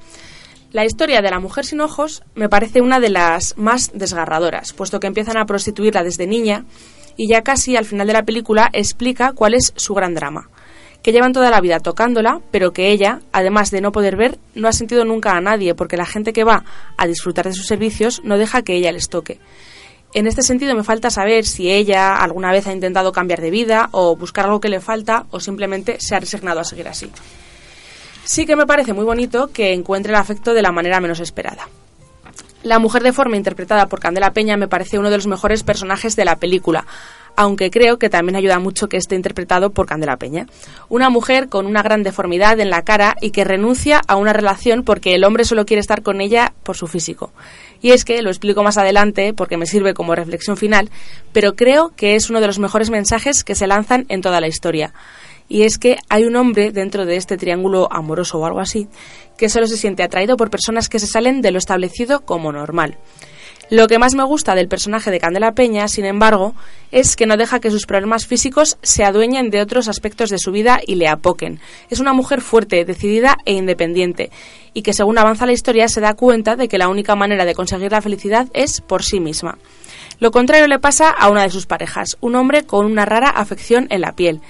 [0.73, 4.99] La historia de la mujer sin ojos me parece una de las más desgarradoras, puesto
[4.99, 6.65] que empiezan a prostituirla desde niña
[7.17, 10.51] y ya casi al final de la película explica cuál es su gran drama
[11.03, 14.69] que llevan toda la vida tocándola, pero que ella, además de no poder ver, no
[14.69, 16.65] ha sentido nunca a nadie, porque la gente que va
[16.97, 19.39] a disfrutar de sus servicios no deja que ella les toque.
[20.13, 23.89] En este sentido me falta saber si ella alguna vez ha intentado cambiar de vida
[23.93, 27.11] o buscar algo que le falta o simplemente se ha resignado a seguir así.
[28.25, 31.69] Sí que me parece muy bonito que encuentre el afecto de la manera menos esperada.
[32.63, 36.15] La mujer de forma interpretada por Candela Peña me parece uno de los mejores personajes
[36.17, 36.85] de la película,
[37.41, 40.47] aunque creo que también ayuda mucho que esté interpretado por Candela Peña.
[40.91, 44.85] Una mujer con una gran deformidad en la cara y que renuncia a una relación
[44.85, 47.33] porque el hombre solo quiere estar con ella por su físico.
[47.81, 50.91] Y es que, lo explico más adelante porque me sirve como reflexión final,
[51.33, 54.47] pero creo que es uno de los mejores mensajes que se lanzan en toda la
[54.47, 54.93] historia.
[55.49, 58.87] Y es que hay un hombre dentro de este triángulo amoroso o algo así
[59.39, 62.99] que solo se siente atraído por personas que se salen de lo establecido como normal.
[63.71, 66.55] Lo que más me gusta del personaje de Candela Peña, sin embargo,
[66.91, 70.51] es que no deja que sus problemas físicos se adueñen de otros aspectos de su
[70.51, 71.61] vida y le apoquen.
[71.89, 74.33] Es una mujer fuerte, decidida e independiente,
[74.75, 77.55] y que según avanza la historia se da cuenta de que la única manera de
[77.55, 79.57] conseguir la felicidad es por sí misma.
[80.19, 83.87] Lo contrario le pasa a una de sus parejas, un hombre con una rara afección
[83.91, 84.41] en la piel.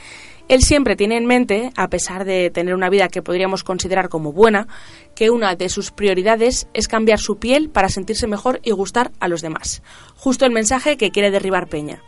[0.50, 4.32] Él siempre tiene en mente, a pesar de tener una vida que podríamos considerar como
[4.32, 4.66] buena,
[5.14, 9.28] que una de sus prioridades es cambiar su piel para sentirse mejor y gustar a
[9.28, 9.80] los demás.
[10.16, 12.02] Justo el mensaje que quiere derribar Peña.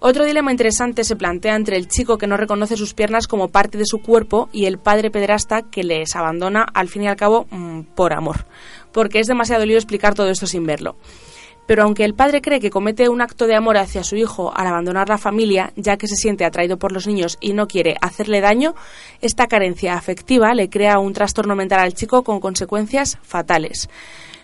[0.00, 3.76] Otro dilema interesante se plantea entre el chico que no reconoce sus piernas como parte
[3.76, 7.48] de su cuerpo y el padre pederasta que les abandona al fin y al cabo
[7.50, 8.46] mm, por amor,
[8.92, 10.96] porque es demasiado lío explicar todo esto sin verlo.
[11.68, 14.66] Pero aunque el padre cree que comete un acto de amor hacia su hijo al
[14.66, 18.40] abandonar la familia, ya que se siente atraído por los niños y no quiere hacerle
[18.40, 18.74] daño,
[19.20, 23.90] esta carencia afectiva le crea un trastorno mental al chico con consecuencias fatales.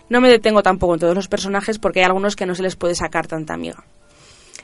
[0.07, 2.75] No me detengo tampoco en todos los personajes porque hay algunos que no se les
[2.75, 3.83] puede sacar tanta amiga.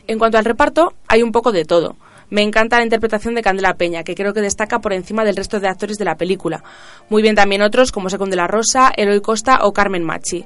[0.06, 1.96] En cuanto al reparto, hay un poco de todo.
[2.32, 5.60] Me encanta la interpretación de Candela Peña, que creo que destaca por encima del resto
[5.60, 6.64] de actores de la película.
[7.10, 10.46] Muy bien también otros como Secund de la Rosa, Eloy Costa o Carmen Machi.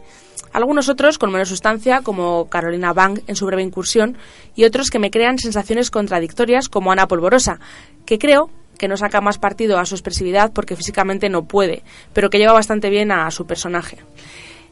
[0.52, 4.18] Algunos otros con menos sustancia, como Carolina Bang en su breve incursión,
[4.56, 7.60] y otros que me crean sensaciones contradictorias, como Ana Polvorosa,
[8.08, 11.84] que creo que no saca más partido a su expresividad porque físicamente no puede,
[12.14, 14.00] pero que lleva bastante bien a su personaje.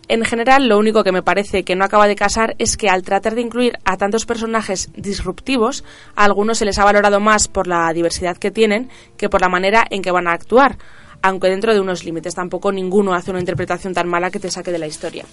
[0.09, 3.03] En general, lo único que me parece que no acaba de casar es que al
[3.03, 5.85] tratar de incluir a tantos personajes disruptivos,
[6.15, 9.47] a algunos se les ha valorado más por la diversidad que tienen que por la
[9.47, 10.77] manera en que van a actuar,
[11.21, 12.35] aunque dentro de unos límites.
[12.35, 15.25] Tampoco ninguno hace una interpretación tan mala que te saque de la historia.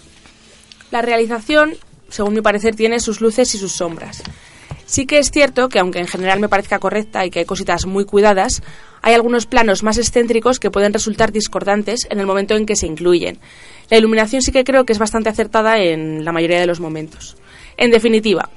[0.93, 1.75] La realización,
[2.09, 4.23] según mi parecer, tiene sus luces y sus sombras.
[4.87, 7.87] Sí que es cierto que, aunque en general me parezca correcta y que hay cositas
[7.87, 8.61] muy cuidadas,
[9.03, 12.89] hay algunos planos más excéntricos que pueden resultar discordantes en el momento en que se
[12.89, 13.39] incluyen.
[13.91, 17.37] La iluminación sí que creo que es bastante acertada en la mayoría de los momentos.
[17.77, 18.49] En definitiva,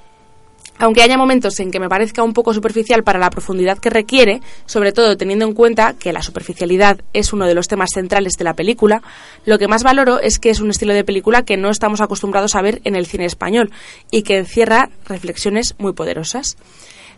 [0.79, 4.41] aunque haya momentos en que me parezca un poco superficial para la profundidad que requiere,
[4.65, 8.43] sobre todo teniendo en cuenta que la superficialidad es uno de los temas centrales de
[8.43, 9.01] la película,
[9.45, 12.55] lo que más valoro es que es un estilo de película que no estamos acostumbrados
[12.55, 13.71] a ver en el cine español
[14.11, 16.57] y que encierra reflexiones muy poderosas.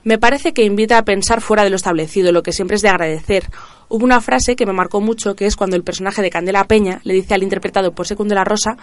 [0.03, 2.89] Me parece que invita a pensar fuera de lo establecido, lo que siempre es de
[2.89, 3.45] agradecer.
[3.89, 7.01] Hubo una frase que me marcó mucho, que es cuando el personaje de Candela Peña
[7.03, 8.77] le dice al interpretado por Secund de la Rosa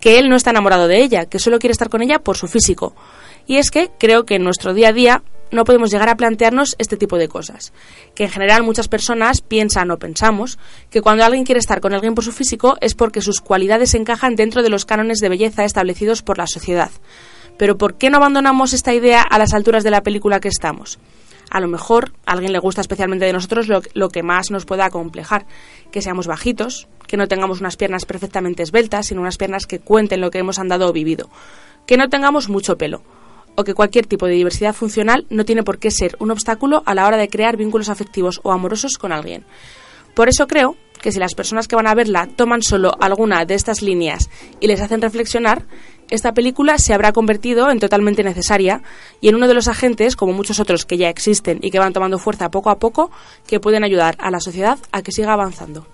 [0.00, 2.46] que él no está enamorado de ella, que solo quiere estar con ella por su
[2.48, 2.94] físico.
[3.46, 6.74] Y es que creo que en nuestro día a día no podemos llegar a plantearnos
[6.78, 7.72] este tipo de cosas.
[8.14, 10.58] Que en general muchas personas piensan o pensamos
[10.90, 14.36] que cuando alguien quiere estar con alguien por su físico es porque sus cualidades encajan
[14.36, 16.90] dentro de los cánones de belleza establecidos por la sociedad.
[17.58, 20.98] Pero ¿por qué no abandonamos esta idea a las alturas de la película que estamos?
[21.50, 24.86] A lo mejor a alguien le gusta especialmente de nosotros lo, que más nos pueda
[24.86, 25.46] acomplejar,
[25.90, 30.20] que seamos bajitos, que no tengamos unas piernas perfectamente esbeltas, sino unas piernas que cuenten
[30.20, 31.30] lo que hemos andado o vivido,
[31.86, 33.02] que no tengamos mucho pelo,
[33.54, 36.94] o que cualquier tipo de diversidad funcional no tiene por qué ser un obstáculo a
[36.94, 39.44] la hora de crear vínculos afectivos o amorosos con alguien.
[40.14, 43.54] Por eso creo que si las personas que van a verla toman solo alguna de
[43.54, 44.30] estas líneas
[44.60, 45.64] y les hacen reflexionar,
[46.10, 48.82] esta película se habrá convertido en totalmente necesaria
[49.20, 51.92] y en uno de los agentes, como muchos otros que ya existen y que van
[51.92, 53.10] tomando fuerza poco a poco,
[53.46, 55.86] que pueden ayudar a la sociedad a que siga avanzando.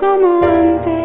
[0.00, 0.96] Como antes.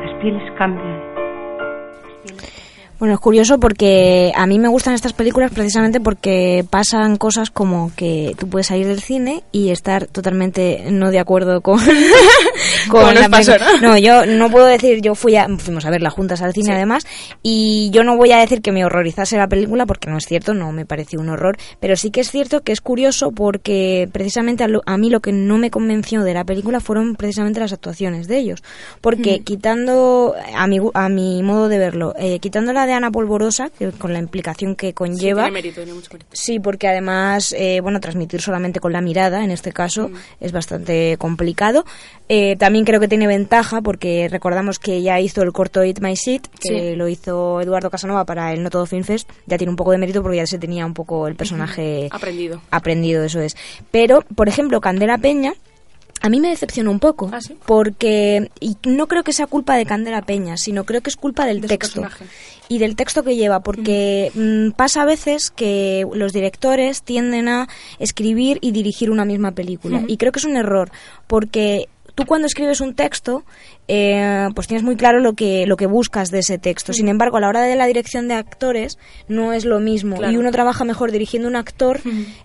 [0.00, 1.03] Las pieles cambian.
[2.98, 7.90] Bueno, es curioso porque a mí me gustan estas películas precisamente porque pasan cosas como
[7.96, 11.80] que tú puedes salir del cine y estar totalmente no de acuerdo con,
[12.88, 13.52] con la pasó.
[13.58, 13.88] ¿no?
[13.90, 13.98] ¿no?
[13.98, 17.04] yo no puedo decir, yo fui a, fuimos a verla juntas al cine además
[17.42, 20.54] y yo no voy a decir que me horrorizase la película porque no es cierto,
[20.54, 24.64] no me pareció un horror, pero sí que es cierto que es curioso porque precisamente
[24.64, 27.72] a, lo- a mí lo que no me convenció de la película fueron precisamente las
[27.72, 28.62] actuaciones de ellos,
[29.00, 29.44] porque Mm.
[29.44, 33.90] quitando a mi, a mi modo de verlo, eh, quitando la de Ana Polvorosa, que
[33.92, 36.30] con la implicación que conlleva, Sí, tiene mérito, tiene mucho mérito.
[36.32, 40.10] Sí, porque además, eh, bueno, transmitir solamente con la mirada, en este caso,
[40.40, 41.84] es bastante complicado.
[42.28, 46.14] Eh, también creo que tiene ventaja porque recordamos que ya hizo el corto Eat My
[46.14, 46.96] Shit, que Sí.
[46.96, 49.28] lo hizo Eduardo Casanova para el No Todo Film Fest.
[49.46, 52.60] Ya tiene un poco de mérito porque ya se tenía un poco el personaje Aprendido.
[52.70, 53.56] aprendido, eso es.
[53.90, 55.54] Pero, por ejemplo, Candela Peña,
[56.24, 59.84] a mí me decepcionó un poco, ¿Ah, porque y no creo que sea culpa de
[59.84, 62.02] Candela Peña, sino creo que es culpa del De texto
[62.66, 67.68] y del texto que lleva, porque mm, pasa a veces que los directores tienden a
[67.98, 70.90] escribir y dirigir una misma película, y creo que es un error,
[71.26, 73.44] porque tú cuando escribes un texto,
[73.88, 76.92] eh, pues tienes muy claro lo que lo que buscas de ese texto.
[76.92, 80.32] Sin embargo, a la hora de la dirección de actores no es lo mismo Claro.
[80.32, 82.00] y uno trabaja mejor dirigiendo un actor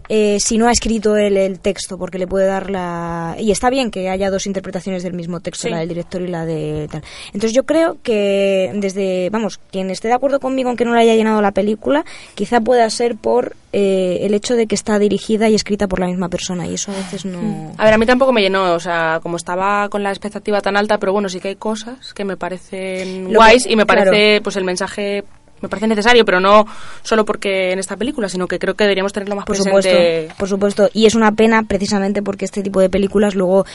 [0.09, 3.69] eh, si no ha escrito él el texto, porque le puede dar la y está
[3.69, 5.69] bien que haya dos interpretaciones del mismo texto, Sí.
[5.69, 7.03] la del director y la de tal.
[7.27, 11.01] Entonces yo creo que desde vamos quien esté de acuerdo conmigo en que no le
[11.01, 12.03] haya llenado la película,
[12.35, 16.07] quizá pueda ser por eh, el hecho de que está dirigida y escrita por la
[16.07, 17.71] misma persona y eso a veces no.
[17.77, 20.75] A ver, a mí tampoco me llenó, o sea, como estaba con la expectativa tan
[20.75, 23.85] alta, pero bueno, sí que hay cosas que me parecen Lo guays que- y me
[23.85, 24.43] parece claro.
[24.43, 25.23] pues el mensaje
[25.61, 26.65] me parece necesario, pero no
[27.03, 29.81] solo porque en esta película, sino que creo que deberíamos tenerlo más por presente.
[29.81, 30.89] supuesto, por supuesto.
[30.93, 33.65] Y es una pena precisamente porque este tipo de películas luego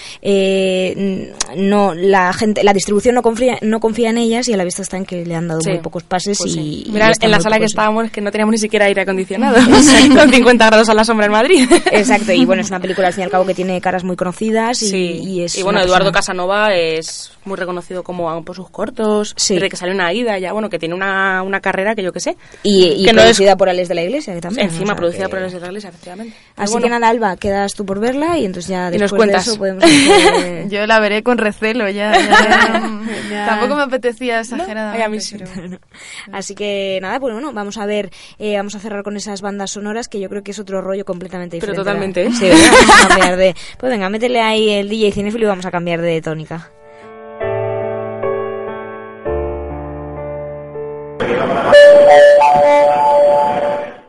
[0.49, 4.65] eh, no la gente, la distribución no confía, no confía en ellas y a la
[4.65, 5.71] vista está en que le han dado Sí.
[5.71, 6.91] muy pocos pases Pues y, sí.
[6.91, 9.57] Mira, en la sala que estábamos que no teníamos ni siquiera aire acondicionado,
[10.17, 11.69] con 50 grados a la sombra en Madrid.
[11.93, 14.17] Exacto, y bueno, es una película al fin y al cabo que tiene caras muy
[14.17, 14.97] conocidas y, Sí.
[15.25, 19.69] y es Y bueno, Eduardo persona- Casanova es muy reconocido como por sus cortos, desde
[19.69, 22.37] que salió una ida ya, bueno, que tiene una, una carrera que yo que sé.
[22.63, 24.67] y, y que no es producida por Alex de la Iglesia que también.
[24.69, 26.37] encima o sea producida que- por Alex de la Iglesia, efectivamente.
[26.57, 29.19] Así Pero que nada, Alba, quedas tú por verla y entonces ya Y nos después
[29.21, 29.45] cuentas.
[29.47, 32.13] de eso podemos hacer- Yo la veré con recelo ya.
[32.13, 32.91] ya-
[33.31, 33.47] Ya.
[33.47, 35.03] Tampoco me apetecía exageradamente.
[35.05, 35.37] a mí sí.
[35.39, 35.79] pero-
[36.33, 39.71] Así que nada, pues bueno, vamos a ver, eh, vamos a cerrar con esas bandas
[39.73, 41.91] sonoras que yo creo que es otro rollo completamente Pero diferente.
[41.91, 42.31] totalmente, ¿eh?
[42.33, 43.55] Sí, vamos a cambiar de...
[43.79, 46.71] Pues venga, métele ahí el DJ Cinefilo y vamos a cambiar de tónica.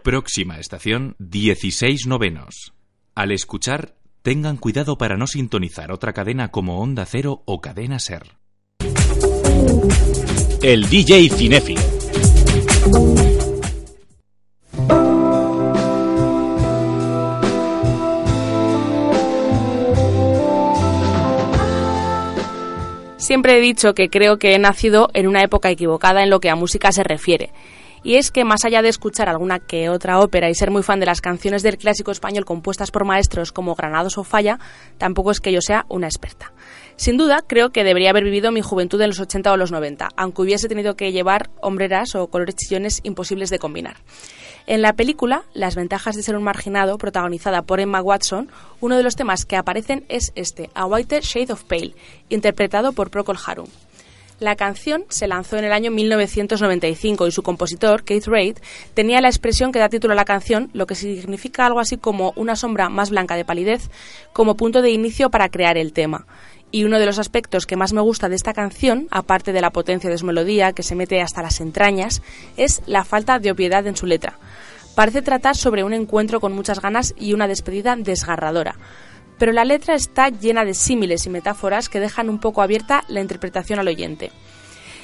[0.05, 2.75] Próxima estación 16 novenos.
[3.15, 8.21] Al escuchar, tengan cuidado para no sintonizar otra cadena como Onda Cero o Cadena Ser.
[10.61, 11.81] El DJ Cinéfilo.
[23.17, 26.51] Siempre he dicho que creo que he nacido en una época equivocada en lo que
[26.51, 27.49] a música se refiere.
[28.05, 30.99] Y es que más allá de escuchar alguna que otra ópera y ser muy fan
[30.99, 34.59] de las canciones del clásico español compuestas por maestros como Granados o Falla,
[34.99, 36.53] tampoco es que yo sea una experta.
[36.97, 40.09] Sin duda, creo que debería haber vivido mi juventud en los 80 o los 90,
[40.17, 43.95] aunque hubiese tenido que llevar hombreras o colores chillones imposibles de combinar.
[44.67, 48.51] En la película, Las ventajas de ser un marginado, protagonizada por Emma Watson,
[48.81, 51.95] uno de los temas que aparecen es este, A Whiter Shade of Pale,
[52.29, 53.67] interpretado por Procol Harum.
[54.39, 58.57] La canción se lanzó en el año 1995 y su compositor, Keith Reid,
[58.93, 62.33] tenía la expresión que da título a la canción, lo que significa algo así como
[62.35, 63.89] una sombra más blanca de palidez,
[64.33, 66.27] como punto de inicio para crear el tema.
[66.69, 69.71] Y uno de los aspectos que más me gusta de esta canción, aparte de la
[69.71, 72.21] potencia de su melodía, que se mete hasta las entrañas,
[72.57, 74.37] es la falta de obviedad en su letra.
[74.95, 78.75] Parece tratar sobre un encuentro con muchas ganas y una despedida desgarradora.
[79.37, 83.21] Pero la letra está llena de símiles y metáforas que dejan un poco abierta la
[83.21, 84.31] interpretación al oyente.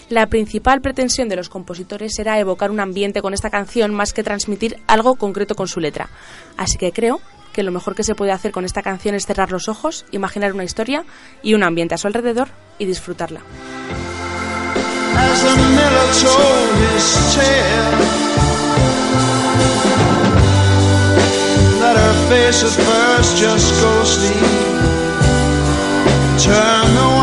[0.09, 4.23] La principal pretensión de los compositores era evocar un ambiente con esta canción más que
[4.23, 6.09] transmitir algo concreto con su letra.
[6.57, 7.21] Así que creo
[7.53, 10.53] que lo mejor que se puede hacer con esta canción es cerrar los ojos, imaginar
[10.53, 11.05] una historia
[11.41, 13.41] y un ambiente a su alrededor y disfrutarla.
[22.31, 24.39] faces first, just go sleep.
[26.39, 27.20] Turn the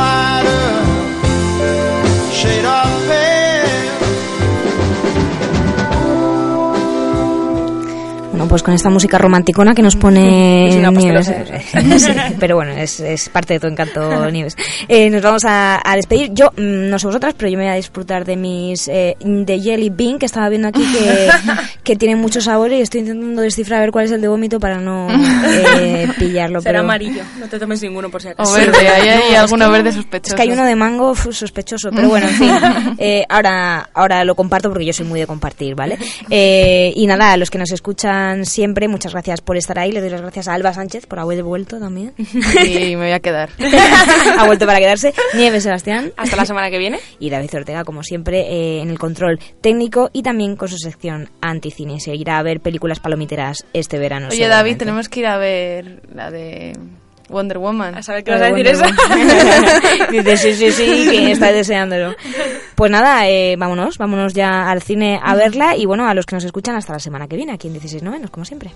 [8.39, 11.27] Bueno, pues con esta música romanticona que nos pone Es una Nieves.
[11.99, 14.57] Sí, pero bueno, es, es parte de tu encanto, Nieves.
[14.87, 16.31] Eh, nos vamos a, a despedir.
[16.33, 18.87] Yo, mm, no sé vosotras, pero yo me voy a disfrutar de mis.
[18.87, 21.29] Eh, de Jelly Bean, que estaba viendo aquí que,
[21.83, 24.61] que tiene mucho sabor y estoy intentando descifrar a ver cuál es el de vómito
[24.61, 26.61] para no eh, pillarlo.
[26.61, 26.85] Será pero...
[26.85, 28.53] amarillo, no te tomes ninguno por si acaso.
[28.53, 30.35] O verde, ahí hay No, es alguno que- verde sospechoso.
[30.35, 32.51] Es que hay uno de mango uf, sospechoso, pero bueno, en fin.
[32.99, 35.99] Eh, ahora, ahora lo comparto porque yo soy muy de compartir, ¿vale?
[36.31, 39.93] Eh, y nada, a los que nos escuchan siempre, muchas gracias por estar ahí.
[39.93, 42.15] Le doy las gracias a Alba Sánchez por haber vuelto también.
[42.59, 43.51] Sí, me voy a quedar.
[44.39, 45.13] ha vuelto para quedarse.
[45.35, 46.13] Nieves Sebastián.
[46.17, 46.99] Hasta la semana que viene.
[47.19, 51.31] Y David Ortega, como siempre, eh, en el control técnico y también con su sección
[51.41, 52.01] anticine.
[52.01, 54.29] Se irá a ver películas palomiteras este verano.
[54.31, 54.49] Oye.
[54.49, 56.73] David, tenemos que ir a ver la de
[57.29, 57.95] Wonder Woman.
[57.97, 58.85] A saber qué vas a decir eso.
[60.11, 62.15] Dice, sí, sí, sí, que está deseándolo.
[62.75, 66.37] Pues nada, eh, vámonos, vámonos ya al cine a verla y bueno, a los que
[66.37, 68.73] nos escuchan hasta la semana que viene, aquí en 16 novenos, como siempre.